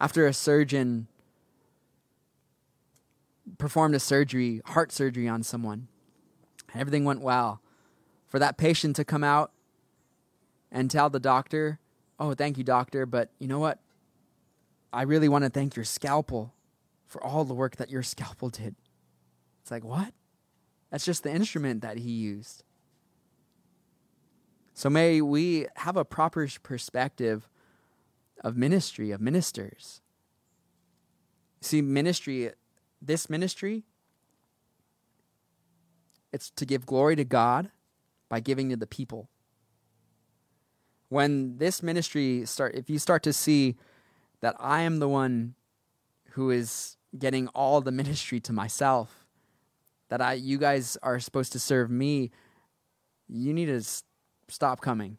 [0.00, 1.08] after a surgeon
[3.58, 5.88] performed a surgery, heart surgery on someone.
[6.72, 7.60] And everything went well.
[8.26, 9.52] For that patient to come out
[10.72, 11.78] and tell the doctor,
[12.18, 13.80] Oh, thank you, doctor, but you know what?
[14.92, 16.54] I really want to thank your scalpel
[17.06, 18.76] for all the work that your scalpel did.
[19.62, 20.12] It's like, what?
[20.90, 22.62] That's just the instrument that he used.
[24.74, 27.48] So may we have a proper perspective
[28.42, 30.00] of ministry, of ministers.
[31.60, 32.50] See, ministry,
[33.06, 33.84] this ministry,
[36.32, 37.70] it's to give glory to God
[38.28, 39.28] by giving to the people.
[41.08, 43.76] When this ministry start if you start to see
[44.40, 45.54] that I am the one
[46.30, 49.26] who is getting all the ministry to myself,
[50.08, 52.30] that I you guys are supposed to serve me,
[53.28, 53.82] you need to
[54.48, 55.18] stop coming.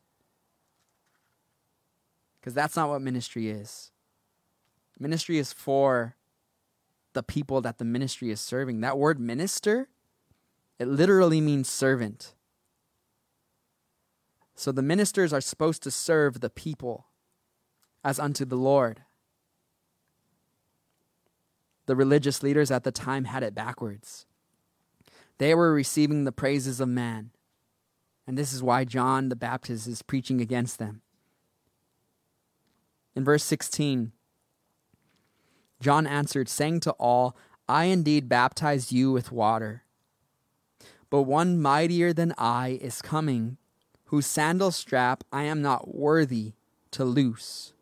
[2.40, 3.92] Because that's not what ministry is.
[5.00, 6.16] Ministry is for
[7.16, 8.82] the people that the ministry is serving.
[8.82, 9.90] That word minister,
[10.78, 12.36] it literally means servant.
[14.54, 17.08] So the ministers are supposed to serve the people
[18.04, 19.02] as unto the Lord.
[21.88, 24.28] The religious leaders at the time had it backwards.
[25.38, 27.32] They were receiving the praises of man.
[28.28, 31.02] And this is why John the Baptist is preaching against them.
[33.16, 34.12] In verse 16,
[35.80, 37.36] John answered, saying to all,
[37.68, 39.84] I indeed baptize you with water.
[41.10, 43.58] But one mightier than I is coming,
[44.06, 46.54] whose sandal strap I am not worthy
[46.92, 47.74] to loose.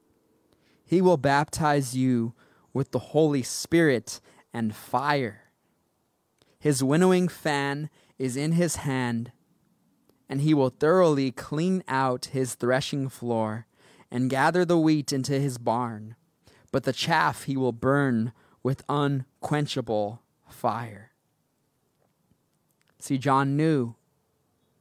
[0.85, 2.33] He will baptize you
[2.73, 4.19] with the Holy Spirit
[4.53, 5.51] and fire.
[6.59, 9.31] His winnowing fan is in his hand
[10.33, 13.67] and he will thoroughly clean out his threshing floor
[14.09, 16.15] and gather the wheat into his barn,
[16.73, 18.33] but the chaff he will burn
[18.63, 21.11] with unquenchable fire.
[22.97, 23.93] See, John knew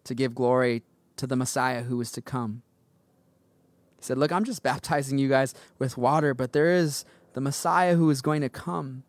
[0.04, 0.82] to give glory
[1.16, 2.62] to the Messiah who was to come.
[3.98, 7.94] He said, Look, I'm just baptizing you guys with water, but there is the Messiah
[7.94, 9.02] who is going to come.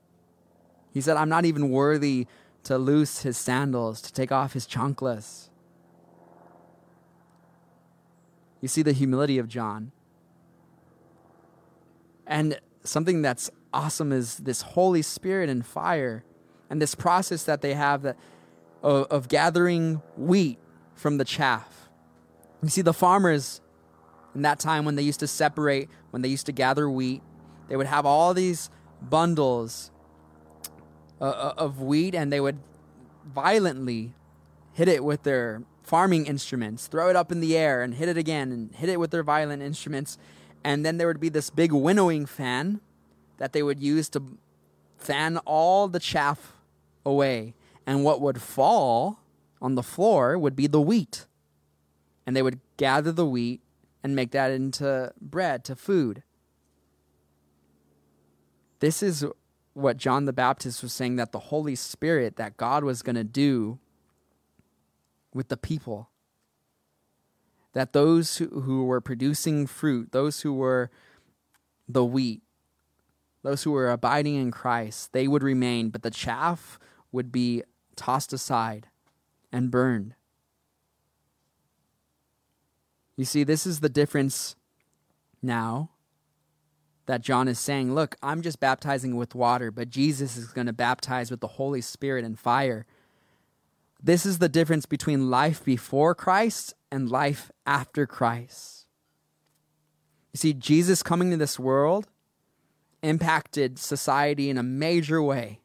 [0.92, 2.28] He said, I'm not even worthy
[2.64, 5.48] to loose his sandals, to take off his chanclas.
[8.60, 9.94] You see the humility of John.
[12.28, 16.24] And something that's awesome is this Holy Spirit and fire
[16.70, 18.18] and this process that they have that
[18.84, 20.60] of, of gathering wheat
[20.96, 21.90] from the chaff.
[22.62, 23.62] You see the farmers
[24.36, 27.22] in that time when they used to separate, when they used to gather wheat,
[27.70, 28.70] they would have all these
[29.02, 29.92] bundles
[31.20, 32.58] uh, uh of wheat and they would
[33.26, 34.14] violently
[34.74, 38.18] hit it with their farming instruments, throw it up in the air and hit it
[38.18, 40.18] again and hit it with their violent instruments.
[40.64, 42.80] And then there would be this big winnowing fan
[43.38, 44.38] that they would use to
[44.98, 46.54] fan all the chaff
[47.06, 47.54] away.
[47.86, 49.20] And what would fall
[49.62, 51.26] on the floor would be the wheat.
[52.26, 53.62] And they would gather the wheat
[54.04, 56.24] and make that into bread, to food.
[58.80, 59.26] This is
[59.74, 63.24] what John the Baptist was saying that the Holy Spirit, that God was going to
[63.24, 63.80] do
[65.34, 66.10] with the people.
[67.74, 70.92] That those who, who were producing fruit, those who were
[71.88, 72.42] the wheat,
[73.44, 76.80] those who were abiding in Christ, they would remain, but the chaff
[77.12, 77.64] would be
[77.96, 78.88] tossed aside
[79.52, 80.16] and burned.
[83.16, 84.56] You see, this is the difference
[85.42, 85.92] now
[87.06, 90.74] that John is saying, Look, I'm just baptizing with water, but Jesus is going to
[90.74, 92.86] baptize with the Holy Spirit and fire.
[94.02, 98.86] This is the difference between life before Christ and life after Christ.
[100.32, 102.08] You see, Jesus coming to this world
[103.02, 105.60] impacted society in a major way.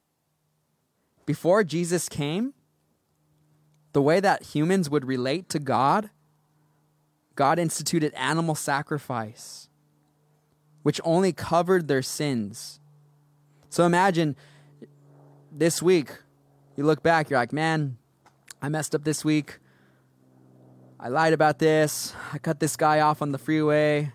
[1.26, 2.54] Before Jesus came,
[3.92, 6.08] the way that humans would relate to God,
[7.34, 9.68] God instituted animal sacrifice,
[10.82, 12.80] which only covered their sins.
[13.68, 14.34] So imagine
[15.52, 16.10] this week,
[16.74, 17.98] you look back, you're like, man,
[18.62, 19.58] I messed up this week.
[21.00, 22.12] I lied about this.
[22.32, 24.12] I cut this guy off on the freeway.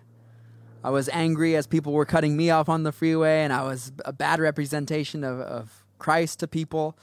[0.82, 3.90] I was angry as people were cutting me off on the freeway, and I was
[4.04, 6.98] a bad representation of, of Christ to people.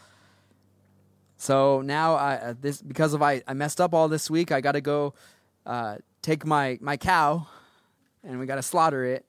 [1.36, 4.52] So now, I, uh, this because of I, I messed up all this week.
[4.52, 5.16] I got to go
[5.66, 7.48] uh, take my my cow,
[8.24, 9.26] and we got to slaughter it,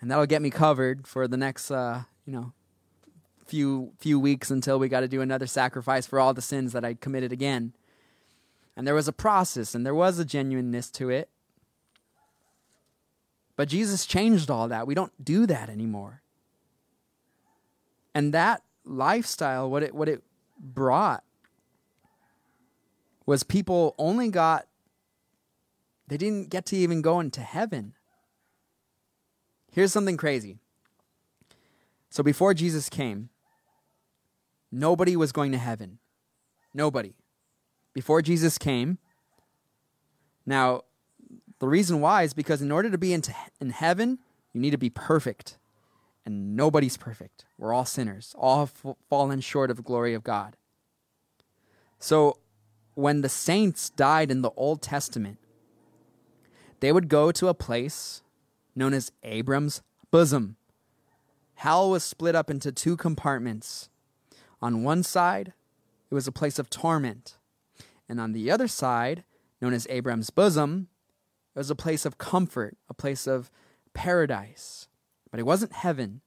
[0.00, 2.52] and that'll get me covered for the next uh, you know
[3.46, 6.84] few few weeks until we got to do another sacrifice for all the sins that
[6.84, 7.72] I committed again.
[8.80, 11.28] And there was a process and there was a genuineness to it.
[13.54, 14.86] But Jesus changed all that.
[14.86, 16.22] We don't do that anymore.
[18.14, 20.22] And that lifestyle, what it what it
[20.58, 21.22] brought
[23.26, 24.66] was people only got
[26.08, 27.92] they didn't get to even go into heaven.
[29.72, 30.56] Here's something crazy.
[32.08, 33.28] So before Jesus came,
[34.72, 35.98] nobody was going to heaven.
[36.72, 37.12] Nobody.
[37.92, 38.98] Before Jesus came.
[40.46, 40.82] Now,
[41.58, 44.18] the reason why is because in order to be into, in heaven,
[44.52, 45.58] you need to be perfect.
[46.24, 47.44] And nobody's perfect.
[47.58, 50.56] We're all sinners, all have fallen short of the glory of God.
[51.98, 52.38] So
[52.94, 55.38] when the saints died in the Old Testament,
[56.80, 58.22] they would go to a place
[58.74, 60.56] known as Abram's bosom.
[61.56, 63.90] Hell was split up into two compartments.
[64.62, 65.52] On one side,
[66.10, 67.36] it was a place of torment.
[68.10, 69.22] And on the other side,
[69.62, 70.88] known as Abram's bosom,
[71.54, 73.52] it was a place of comfort, a place of
[73.94, 74.88] paradise.
[75.30, 76.20] But it wasn't heaven.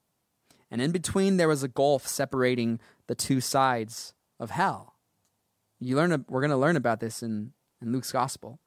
[0.71, 4.95] And in between, there was a gulf separating the two sides of hell.
[5.81, 8.59] You learn, we're going to learn about this in, in Luke's gospel.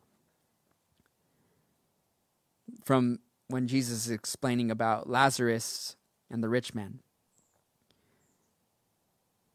[2.85, 5.97] From when Jesus is explaining about Lazarus
[6.31, 7.01] and the rich man.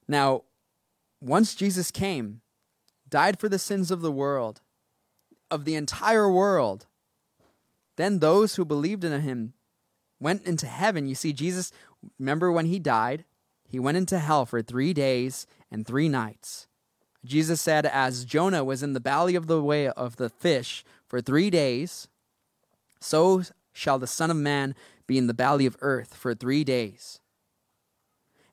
[0.08, 0.46] Now,
[1.22, 2.42] once Jesus came,
[3.12, 4.62] died for the sins of the world,
[5.52, 6.88] of the entire world,
[7.98, 9.54] then those who believed in him
[10.20, 11.08] went into heaven.
[11.08, 11.72] You see, Jesus,
[12.18, 13.26] remember when he died,
[13.68, 16.68] he went into hell for three days and three nights.
[17.24, 21.22] Jesus said, As Jonah was in the belly of the way of the fish for
[21.22, 22.08] three days,
[23.00, 23.44] so
[23.74, 24.74] shall the Son of Man
[25.06, 27.20] be in the belly of earth for three days.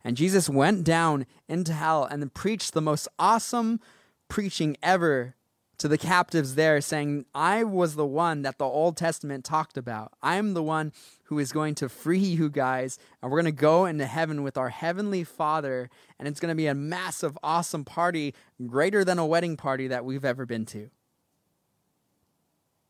[0.05, 3.81] And Jesus went down into hell and preached the most awesome
[4.29, 5.35] preaching ever
[5.79, 10.12] to the captives there, saying, I was the one that the Old Testament talked about.
[10.22, 10.93] I'm the one
[11.24, 14.59] who is going to free you guys, and we're going to go into heaven with
[14.59, 18.35] our Heavenly Father, and it's going to be a massive, awesome party,
[18.66, 20.91] greater than a wedding party that we've ever been to.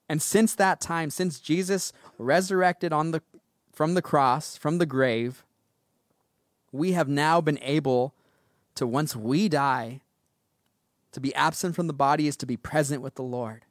[0.09, 3.21] And since that time, since Jesus resurrected on the,
[3.71, 5.45] from the cross, from the grave,
[6.73, 8.15] we have now been able
[8.77, 10.01] to, once we die,
[11.19, 13.65] to be absent from the body is to be present with the Lord.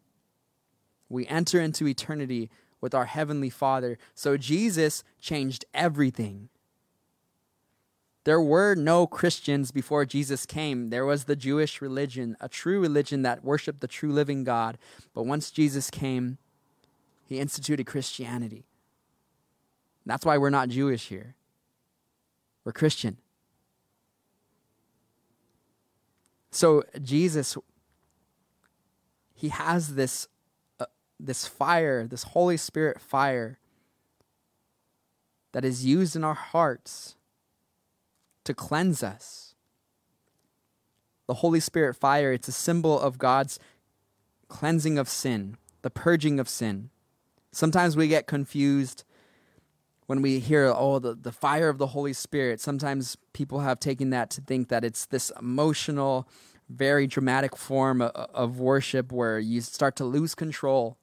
[1.07, 2.49] We enter into eternity
[2.81, 3.97] with our Heavenly Father.
[4.13, 6.49] So Jesus changed everything.
[8.25, 10.89] There were no Christians before Jesus came.
[10.89, 14.77] There was the Jewish religion, a true religion that worshiped the true living God.
[15.13, 16.37] But once Jesus came,
[17.23, 18.65] he instituted Christianity.
[20.05, 21.35] That's why we're not Jewish here.
[22.65, 23.17] We're Christian.
[26.51, 27.57] So Jesus
[29.37, 30.27] he has this
[30.79, 30.85] uh,
[31.19, 33.59] this fire, this Holy Spirit fire
[35.51, 37.15] that is used in our hearts
[38.43, 39.53] to cleanse us.
[41.27, 43.59] The Holy Spirit fire, it's a symbol of God's
[44.47, 46.89] cleansing of sin, the purging of sin.
[47.51, 49.03] Sometimes we get confused
[50.07, 52.59] when we hear, oh, the, the fire of the Holy Spirit.
[52.59, 56.27] Sometimes people have taken that to think that it's this emotional,
[56.69, 60.97] very dramatic form of, worship where you start to lose control.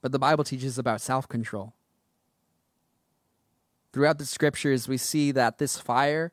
[0.00, 1.74] But the Bible teaches about self control.
[3.92, 6.30] Throughout the scriptures, we see that this fire,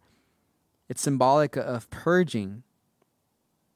[0.89, 2.61] it's symbolic of purging.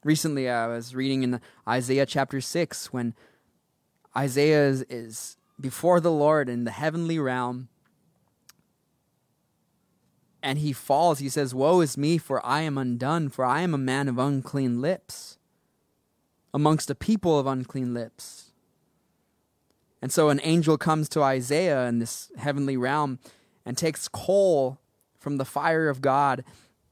[0.04, 3.16] Recently, I was reading in Isaiah chapter 6 when
[4.16, 7.70] Isaiah is, is before the Lord in the heavenly realm.
[10.42, 11.20] And he falls.
[11.20, 14.18] He says, Woe is me, for I am undone, for I am a man of
[14.18, 15.38] unclean lips,
[16.54, 18.52] amongst a people of unclean lips.
[20.02, 23.20] And so an angel comes to Isaiah in this heavenly realm
[23.66, 24.80] and takes coal
[25.20, 26.44] from the fire of God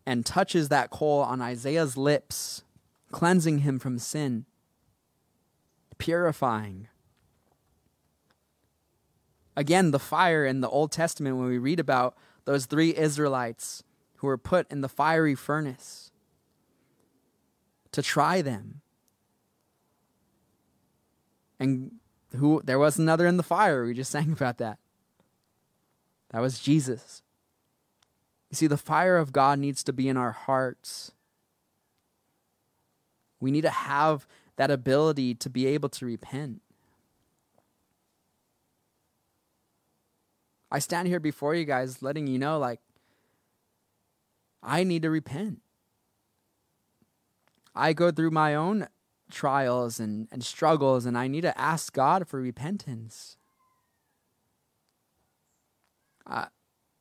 [0.06, 2.64] and touches that coal on Isaiah's lips,
[3.12, 4.46] cleansing him from sin,
[5.98, 6.88] purifying.
[9.56, 13.84] Again, the fire in the Old Testament, when we read about those three Israelites
[14.18, 16.12] who were put in the fiery furnace
[17.92, 18.82] to try them.
[21.60, 21.92] And
[22.36, 23.86] who there was another in the fire.
[23.86, 24.78] We just sang about that.
[26.32, 27.22] That was Jesus.
[28.50, 31.12] You see, the fire of God needs to be in our hearts.
[33.40, 34.28] We need to have
[34.58, 36.62] that ability to be able to repent.
[40.76, 42.82] I stand here before you guys letting you know, like,
[44.62, 45.62] I need to repent.
[47.74, 48.90] I go through my own
[49.32, 53.38] trials and, and struggles, and I need to ask God for repentance.
[56.28, 56.48] Uh,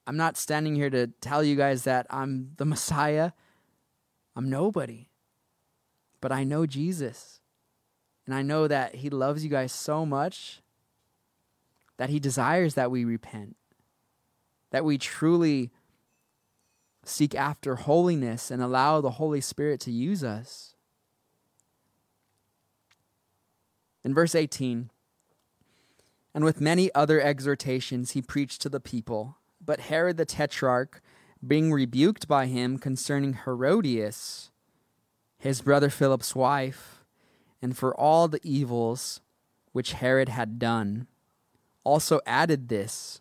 [0.06, 3.32] I'm not standing here to tell you guys that I'm the Messiah.
[4.36, 5.08] I'm nobody.
[6.20, 7.40] But I know Jesus.
[8.24, 10.62] And I know that He loves you guys so much
[11.96, 13.56] that He desires that we repent,
[14.74, 15.70] that we truly
[17.04, 20.74] seek after holiness and allow the Holy Spirit to use us.
[24.02, 24.90] In verse 18,
[26.34, 29.36] and with many other exhortations he preached to the people.
[29.64, 31.00] But Herod the Tetrarch,
[31.46, 34.50] being rebuked by him concerning Herodias,
[35.38, 37.04] his brother Philip's wife,
[37.62, 39.20] and for all the evils
[39.70, 41.06] which Herod had done,
[41.84, 43.20] also added this,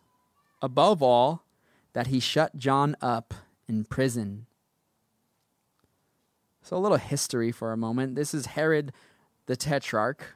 [0.60, 1.43] above all,
[1.94, 3.32] that he shut John up
[3.66, 4.46] in prison.
[6.62, 8.14] So, a little history for a moment.
[8.14, 8.92] This is Herod
[9.46, 10.34] the Tetrarch.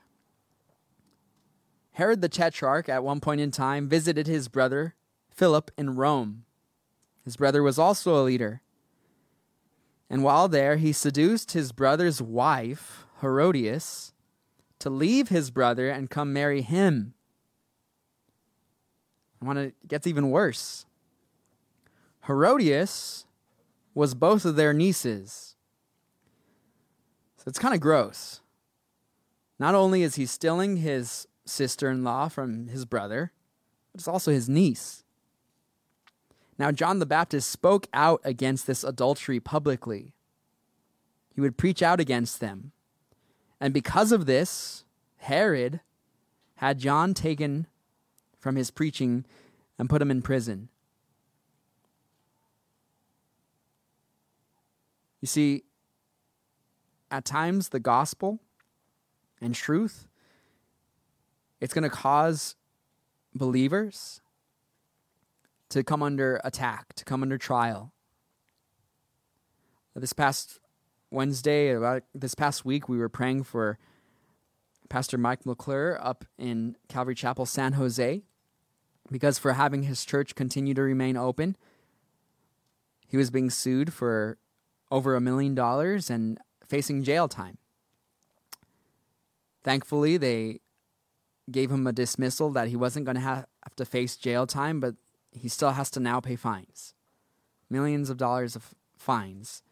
[1.93, 4.95] Herod the Tetrarch, at one point in time, visited his brother
[5.31, 6.45] Philip in Rome.
[7.25, 8.63] His brother was also a leader.
[10.09, 14.13] And while there, he seduced his brother's wife, Herodias,
[14.79, 17.15] to leave his brother and come marry him.
[19.43, 20.87] I want to, gets even worse.
[22.29, 23.24] Herodias
[23.95, 25.57] was both of their nieces.
[27.39, 28.43] So it's kind of gross.
[29.59, 33.33] Not only is he stealing his sister in law from his brother,
[33.91, 35.05] but it's also his niece.
[36.59, 40.12] Now, John the Baptist spoke out against this adultery publicly.
[41.35, 42.72] He would preach out against them.
[43.61, 44.85] And because of this,
[45.16, 45.81] Herod
[46.57, 47.68] had John taken
[48.39, 49.24] from his preaching
[49.79, 50.68] and put him in prison.
[55.21, 55.64] You see,
[57.11, 58.41] at times the gospel
[59.41, 60.09] and truth
[61.61, 62.55] it's going to cause
[63.35, 64.21] believers
[65.71, 67.93] to come under attack, to come under trial.
[69.95, 70.61] This past
[71.11, 73.79] Wednesday, about this past week, we were praying for
[74.89, 78.23] Pastor Mike McClure up in Calvary Chapel, San Jose,
[79.11, 81.57] because for having his church continue to remain open,
[83.09, 84.39] he was being sued for
[84.91, 87.59] over a million dollars and facing jail time.
[89.62, 90.61] Thankfully, they
[91.51, 94.95] gave him a dismissal that he wasn't going to have to face jail time, but
[95.32, 96.95] he still has to now pay fines
[97.70, 99.62] millions of dollars of fines.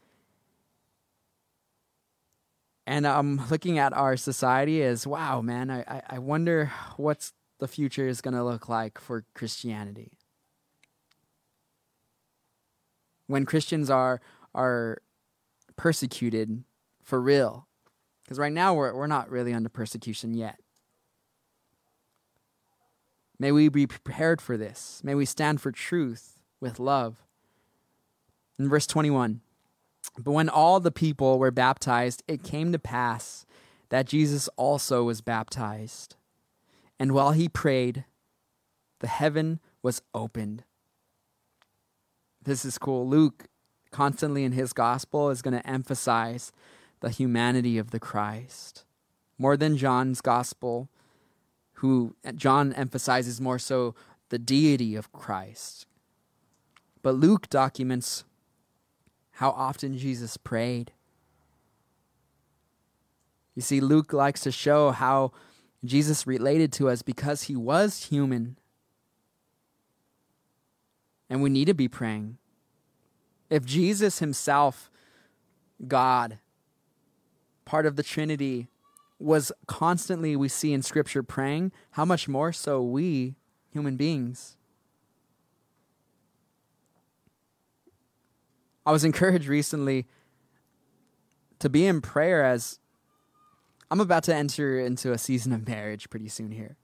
[2.87, 7.67] And I'm um, looking at our society as wow, man, I, I wonder what's the
[7.67, 10.13] future is going to look like for Christianity.
[13.27, 14.21] When Christians are
[14.55, 14.99] are
[15.77, 16.65] persecuted
[17.03, 17.67] for real.
[18.25, 20.59] Because right now we're, we're not really under persecution yet.
[23.39, 25.01] May we be prepared for this.
[25.05, 27.23] May we stand for truth with love.
[28.59, 29.43] In verse 21,
[30.19, 33.45] but when all the people were baptized, it came to pass
[33.91, 36.17] that Jesus also was baptized.
[36.99, 38.05] And while he prayed,
[39.01, 40.65] the heaven was opened.
[42.43, 43.07] This is cool.
[43.07, 43.47] Luke
[43.97, 46.53] constantly in his gospel is going to emphasize
[47.01, 48.85] the humanity of the Christ.
[49.39, 50.91] More than John's gospel,
[51.81, 53.95] who John emphasizes more so
[54.29, 55.87] the deity of Christ.
[57.03, 58.25] But Luke documents
[59.31, 60.93] how often Jesus prayed.
[63.55, 65.33] You see, Luke likes to show how
[65.87, 68.59] Jesus related to us because he was human.
[71.31, 72.37] And we need to be praying.
[73.49, 74.91] If Jesus himself,
[75.87, 76.39] God,
[77.65, 78.69] part of the Trinity,
[79.19, 83.35] was constantly, we see in Scripture, praying, how much more so we,
[83.73, 84.57] human beings?
[88.85, 90.07] I was encouraged recently
[91.59, 92.79] to be in prayer as
[93.91, 96.77] I'm about to enter into a season of marriage pretty soon here.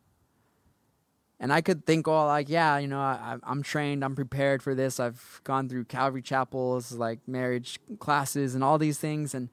[1.42, 4.76] And I could think, oh, like, yeah, you know, I, I'm trained, I'm prepared for
[4.76, 5.00] this.
[5.00, 9.48] I've gone through Calvary Chapels, like marriage classes, and all these things, and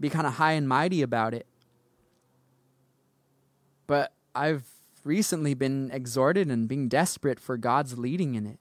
[0.00, 1.46] be kind of high and mighty about it.
[3.86, 4.64] But I've
[5.04, 8.58] recently been exhorted and being desperate for God's leading in it.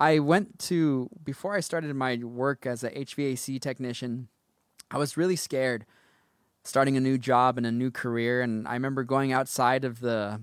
[0.00, 4.26] I went to, before I started my work as a HVAC technician,
[4.90, 5.86] I was really scared
[6.68, 8.42] starting a new job and a new career.
[8.42, 10.42] And I remember going outside of the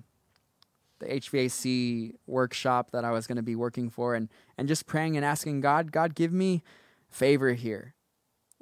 [0.99, 5.15] the HVAC workshop that I was going to be working for and and just praying
[5.17, 6.63] and asking God, God, give me
[7.09, 7.93] favor here.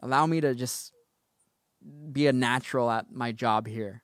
[0.01, 0.91] Allow me to just
[2.11, 4.03] be a natural at my job here.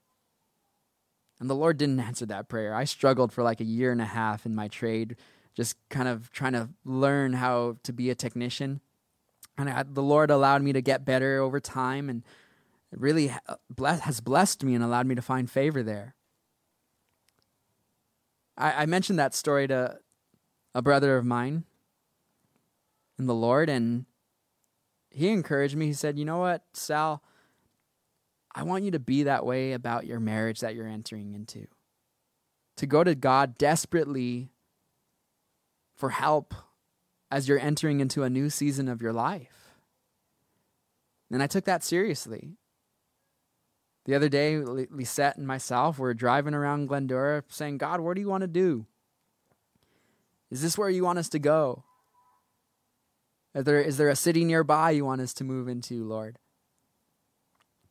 [1.40, 2.74] And the Lord didn't answer that prayer.
[2.74, 5.16] I struggled for like a year and a half in my trade,
[5.56, 8.82] just kind of trying to learn how to be a technician.
[9.58, 12.24] And I, the Lord allowed me to get better over time and
[12.92, 16.16] really uh, has blessed me and allowed me to find favor there.
[18.58, 20.00] I, I mentioned that story to
[20.74, 21.64] a brother of mine
[23.18, 24.06] in the Lord, and
[25.10, 25.88] he encouraged me.
[25.88, 27.24] He said, You know what, Sal?
[28.54, 31.68] I want you to be that way about your marriage that you're entering into.
[32.78, 34.50] To go to God desperately
[35.96, 36.54] for help
[37.30, 39.76] as you're entering into a new season of your life.
[41.32, 42.56] And I took that seriously.
[44.10, 48.28] The other day, Lisette and myself were driving around Glendora saying, God, what do you
[48.28, 48.88] want to do?
[50.50, 51.84] Is this where you want us to go?
[53.54, 56.40] Is there, is there a city nearby you want us to move into, Lord?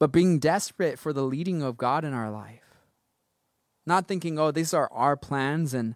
[0.01, 2.65] But being desperate for the leading of God in our life.
[3.87, 5.95] Not thinking, oh, these are our plans and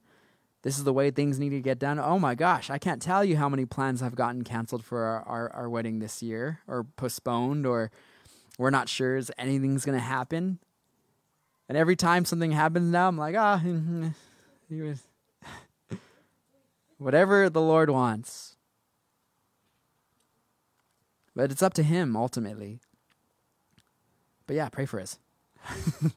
[0.63, 1.99] this is the way things need to get done.
[1.99, 5.23] Oh my gosh, I can't tell you how many plans have gotten canceled for our,
[5.25, 7.91] our, our wedding this year or postponed or
[8.63, 10.61] we're not sure if anything's to happen.
[11.69, 13.61] And every time something happens now, I'm like, ah,
[14.71, 14.95] oh,
[16.99, 18.57] whatever the Lord wants.
[21.35, 22.79] But it's up to Him ultimately.
[24.47, 25.19] But yeah, pray for us.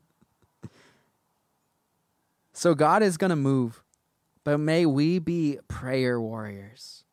[2.54, 3.84] so God is going to move,
[4.44, 7.06] but may we be prayer warriors.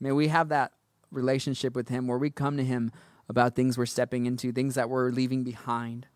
[0.00, 0.72] May we have that
[1.10, 2.92] relationship with Him where we come to Him
[3.28, 6.06] about things we're stepping into, things that we're leaving behind.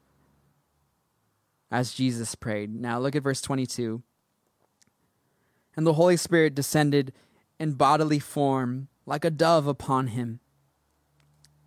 [1.71, 2.75] As Jesus prayed.
[2.75, 4.03] Now look at verse 22.
[5.77, 7.13] And the Holy Spirit descended
[7.59, 10.41] in bodily form like a dove upon him.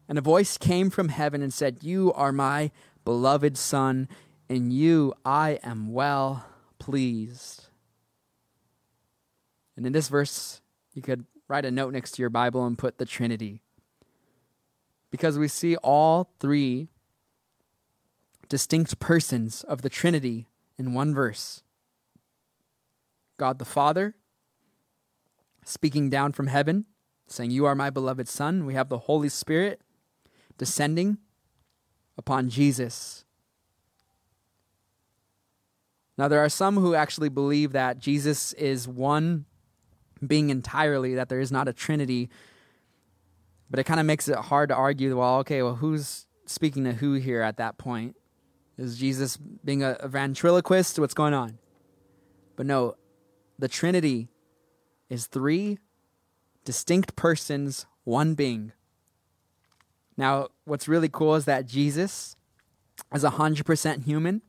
[0.08, 2.72] And a voice came from heaven and said, You are my
[3.04, 4.08] beloved Son,
[4.48, 6.46] in you I am well
[6.78, 7.66] pleased.
[9.76, 10.62] And in this verse,
[10.94, 13.62] you could write a note next to your Bible and put the Trinity.
[15.12, 16.90] Because we see all three
[18.50, 20.48] distinct persons of the Trinity
[20.78, 21.64] in one verse
[23.38, 24.16] God the Father
[25.66, 26.86] speaking down from heaven,
[27.28, 28.66] saying, You are my beloved Son.
[28.66, 29.82] We have the Holy Spirit
[30.58, 31.18] descending
[32.18, 33.26] upon Jesus.
[36.18, 39.46] Now, there are some who actually believe that Jesus is one
[40.26, 42.30] being entirely, that there is not a Trinity.
[43.70, 46.94] But it kind of makes it hard to argue, well, okay, well, who's speaking to
[46.94, 48.16] who here at that point?
[48.78, 51.00] Is Jesus being a, a ventriloquist?
[51.00, 51.58] What's going on?
[52.56, 52.96] But no,
[53.58, 54.30] the Trinity
[55.10, 55.80] is three
[56.64, 58.74] distinct persons, one being.
[60.18, 62.36] Now, what's really cool is that Jesus
[63.14, 64.42] is 100% human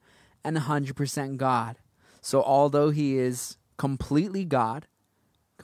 [0.44, 1.76] and 100% God.
[2.20, 4.86] So, although he is completely God,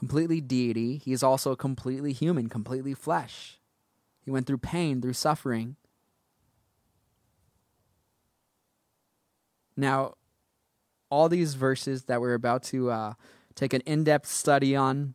[0.03, 3.57] completely deity, he is also completely human, completely flesh.
[4.25, 5.77] He went through pain, through suffering.
[9.77, 10.15] Now,
[11.09, 13.13] all these verses that we're about to uh,
[13.55, 15.13] take an in depth study on,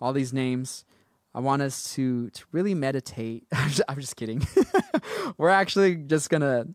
[0.00, 0.84] all these names,
[1.32, 3.46] I want us to to really meditate.
[3.52, 4.44] I'm just, kidding.
[5.36, 6.66] We're actually just gonna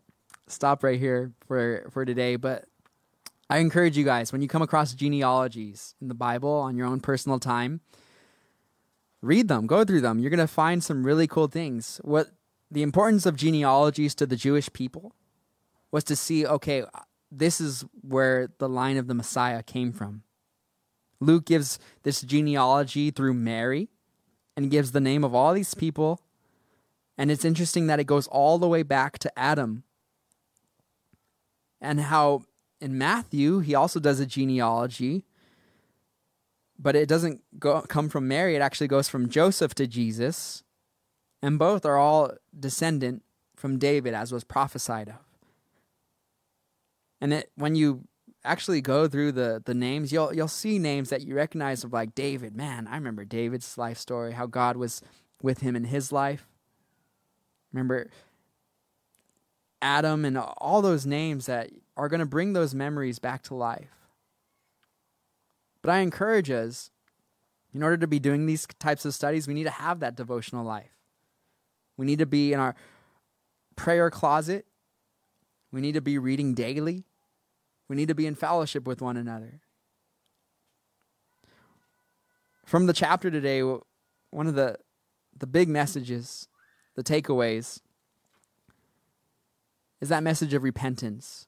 [0.46, 2.36] stop right here for for today.
[2.36, 2.64] But
[3.50, 7.00] I encourage you guys when you come across genealogies in the Bible on your own
[7.00, 7.80] personal time,
[9.20, 10.18] read them, go through them.
[10.18, 12.00] You're gonna find some really cool things.
[12.02, 12.28] What
[12.70, 15.14] the importance of genealogies to the Jewish people
[15.90, 16.84] was to see, okay,
[17.30, 20.22] this is where the line of the Messiah came from.
[21.20, 23.88] Luke gives this genealogy through Mary
[24.56, 26.20] and gives the name of all these people.
[27.16, 29.84] And it's interesting that it goes all the way back to Adam.
[31.80, 32.42] And how
[32.84, 35.24] in Matthew, he also does a genealogy,
[36.78, 38.54] but it doesn't go, come from Mary.
[38.54, 40.62] It actually goes from Joseph to Jesus.
[41.40, 43.22] And both are all descendant
[43.56, 45.14] from David, as was prophesied of.
[47.22, 48.04] And it, when you
[48.44, 52.14] actually go through the the names, you'll you'll see names that you recognize of like
[52.14, 52.54] David.
[52.54, 55.00] Man, I remember David's life story, how God was
[55.40, 56.46] with him in his life.
[57.72, 58.10] Remember
[59.80, 63.90] Adam and all those names that are going to bring those memories back to life.
[65.82, 66.90] But I encourage us,
[67.72, 70.64] in order to be doing these types of studies, we need to have that devotional
[70.64, 70.92] life.
[71.96, 72.74] We need to be in our
[73.76, 74.66] prayer closet.
[75.72, 77.04] We need to be reading daily.
[77.88, 79.60] We need to be in fellowship with one another.
[82.64, 84.78] From the chapter today, one of the,
[85.36, 86.48] the big messages,
[86.94, 87.80] the takeaways,
[90.00, 91.46] is that message of repentance.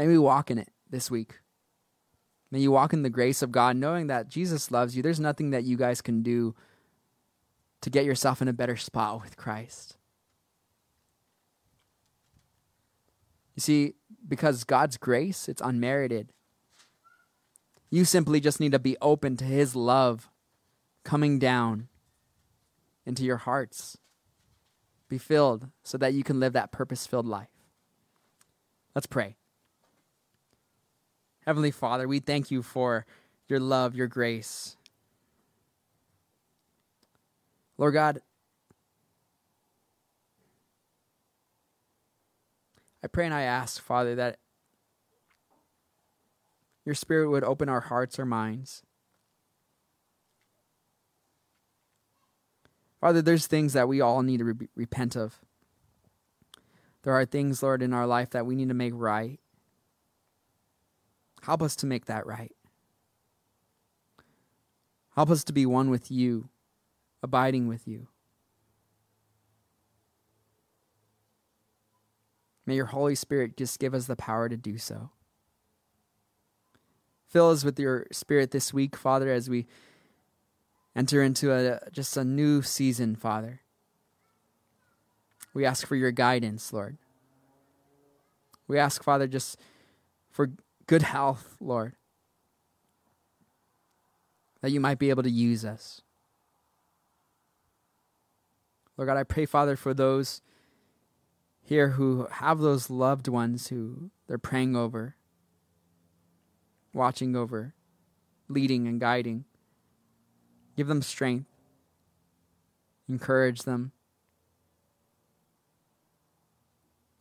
[0.00, 1.40] May we walk in it this week.
[2.50, 5.02] May you walk in the grace of God, knowing that Jesus loves you.
[5.02, 6.54] There's nothing that you guys can do
[7.82, 9.98] to get yourself in a better spot with Christ.
[13.54, 13.92] You see,
[14.26, 16.32] because God's grace, it's unmerited.
[17.90, 20.30] You simply just need to be open to His love
[21.04, 21.88] coming down
[23.04, 23.98] into your hearts.
[25.10, 27.50] Be filled so that you can live that purpose filled life.
[28.94, 29.36] Let's pray.
[31.46, 33.06] Heavenly Father, we thank you for
[33.48, 34.76] your love, your grace.
[37.78, 38.20] Lord God,
[43.02, 44.38] I pray and I ask, Father, that
[46.84, 48.82] your Spirit would open our hearts, our minds.
[53.00, 55.40] Father, there's things that we all need to re- repent of.
[57.02, 59.40] There are things, Lord, in our life that we need to make right.
[61.42, 62.52] Help us to make that right.
[65.14, 66.48] Help us to be one with you,
[67.22, 68.08] abiding with you.
[72.66, 75.10] May your Holy Spirit just give us the power to do so.
[77.26, 79.66] Fill us with your Spirit this week, Father, as we
[80.94, 83.60] enter into a just a new season, Father.
[85.52, 86.96] We ask for your guidance, Lord.
[88.68, 89.58] We ask, Father, just
[90.30, 90.50] for
[90.90, 91.92] good health, Lord,
[94.60, 96.02] that you might be able to use us.
[98.96, 100.42] Lord God, I pray, Father, for those
[101.62, 105.14] here who have those loved ones who they're praying over,
[106.92, 107.72] watching over,
[108.48, 109.44] leading and guiding.
[110.76, 111.46] Give them strength,
[113.08, 113.92] encourage them.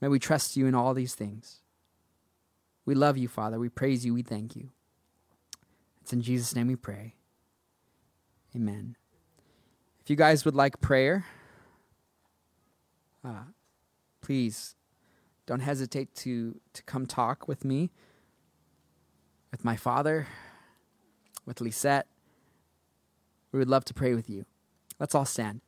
[0.02, 1.60] May we trust you in all these things.
[2.86, 3.60] We love you, Father.
[3.60, 4.14] We praise you.
[4.14, 4.70] We thank you.
[6.02, 7.16] It's in Jesus' name we pray.
[8.56, 8.96] Amen.
[10.02, 11.26] If you guys would like prayer,
[13.24, 13.44] uh,
[14.22, 14.76] please
[15.46, 17.92] don't hesitate to, to come talk with me,
[19.52, 20.28] with my father,
[21.46, 22.08] with Lisette.
[23.52, 24.46] We would love to pray with you.
[25.00, 25.62] Let's all stand.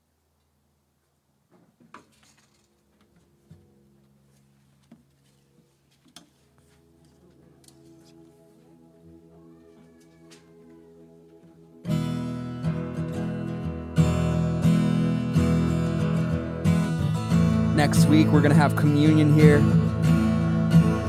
[17.81, 19.59] Next week, we're going to have communion here.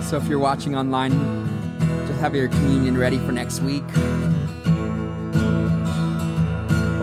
[0.02, 1.12] So if you're watching online,
[2.06, 3.86] just have your communion ready for next week.
[3.92, 4.70] But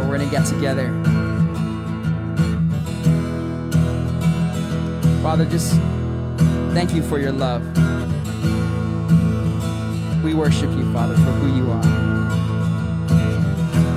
[0.08, 0.90] we're going to get together.
[5.22, 5.74] Father, just
[6.74, 7.62] thank you for your love.
[10.24, 11.84] We worship you, Father, for who you are.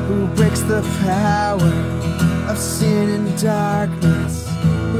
[0.04, 1.72] Who breaks the power
[2.50, 4.51] of sin and darkness?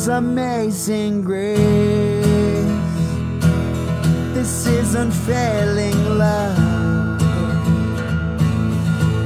[0.00, 1.58] is amazing grace.
[4.34, 7.18] This is unfailing love.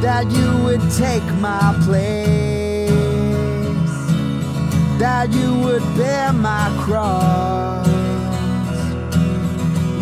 [0.03, 2.91] That you would take my place.
[4.99, 7.87] That you would bear my cross.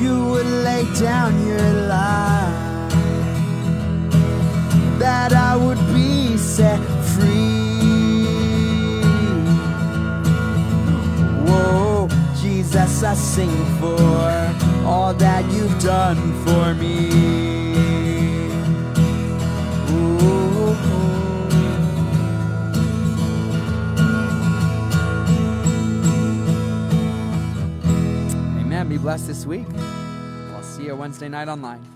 [0.03, 2.93] You would lay down your life.
[4.99, 6.81] That I would be set
[7.13, 7.62] free.
[11.53, 12.09] Whoa,
[12.41, 14.01] Jesus, I sing for
[14.87, 17.11] all that you've done for me.
[28.61, 28.89] Amen.
[28.89, 29.67] Be blessed this week.
[30.55, 31.92] I'll see you Wednesday night online.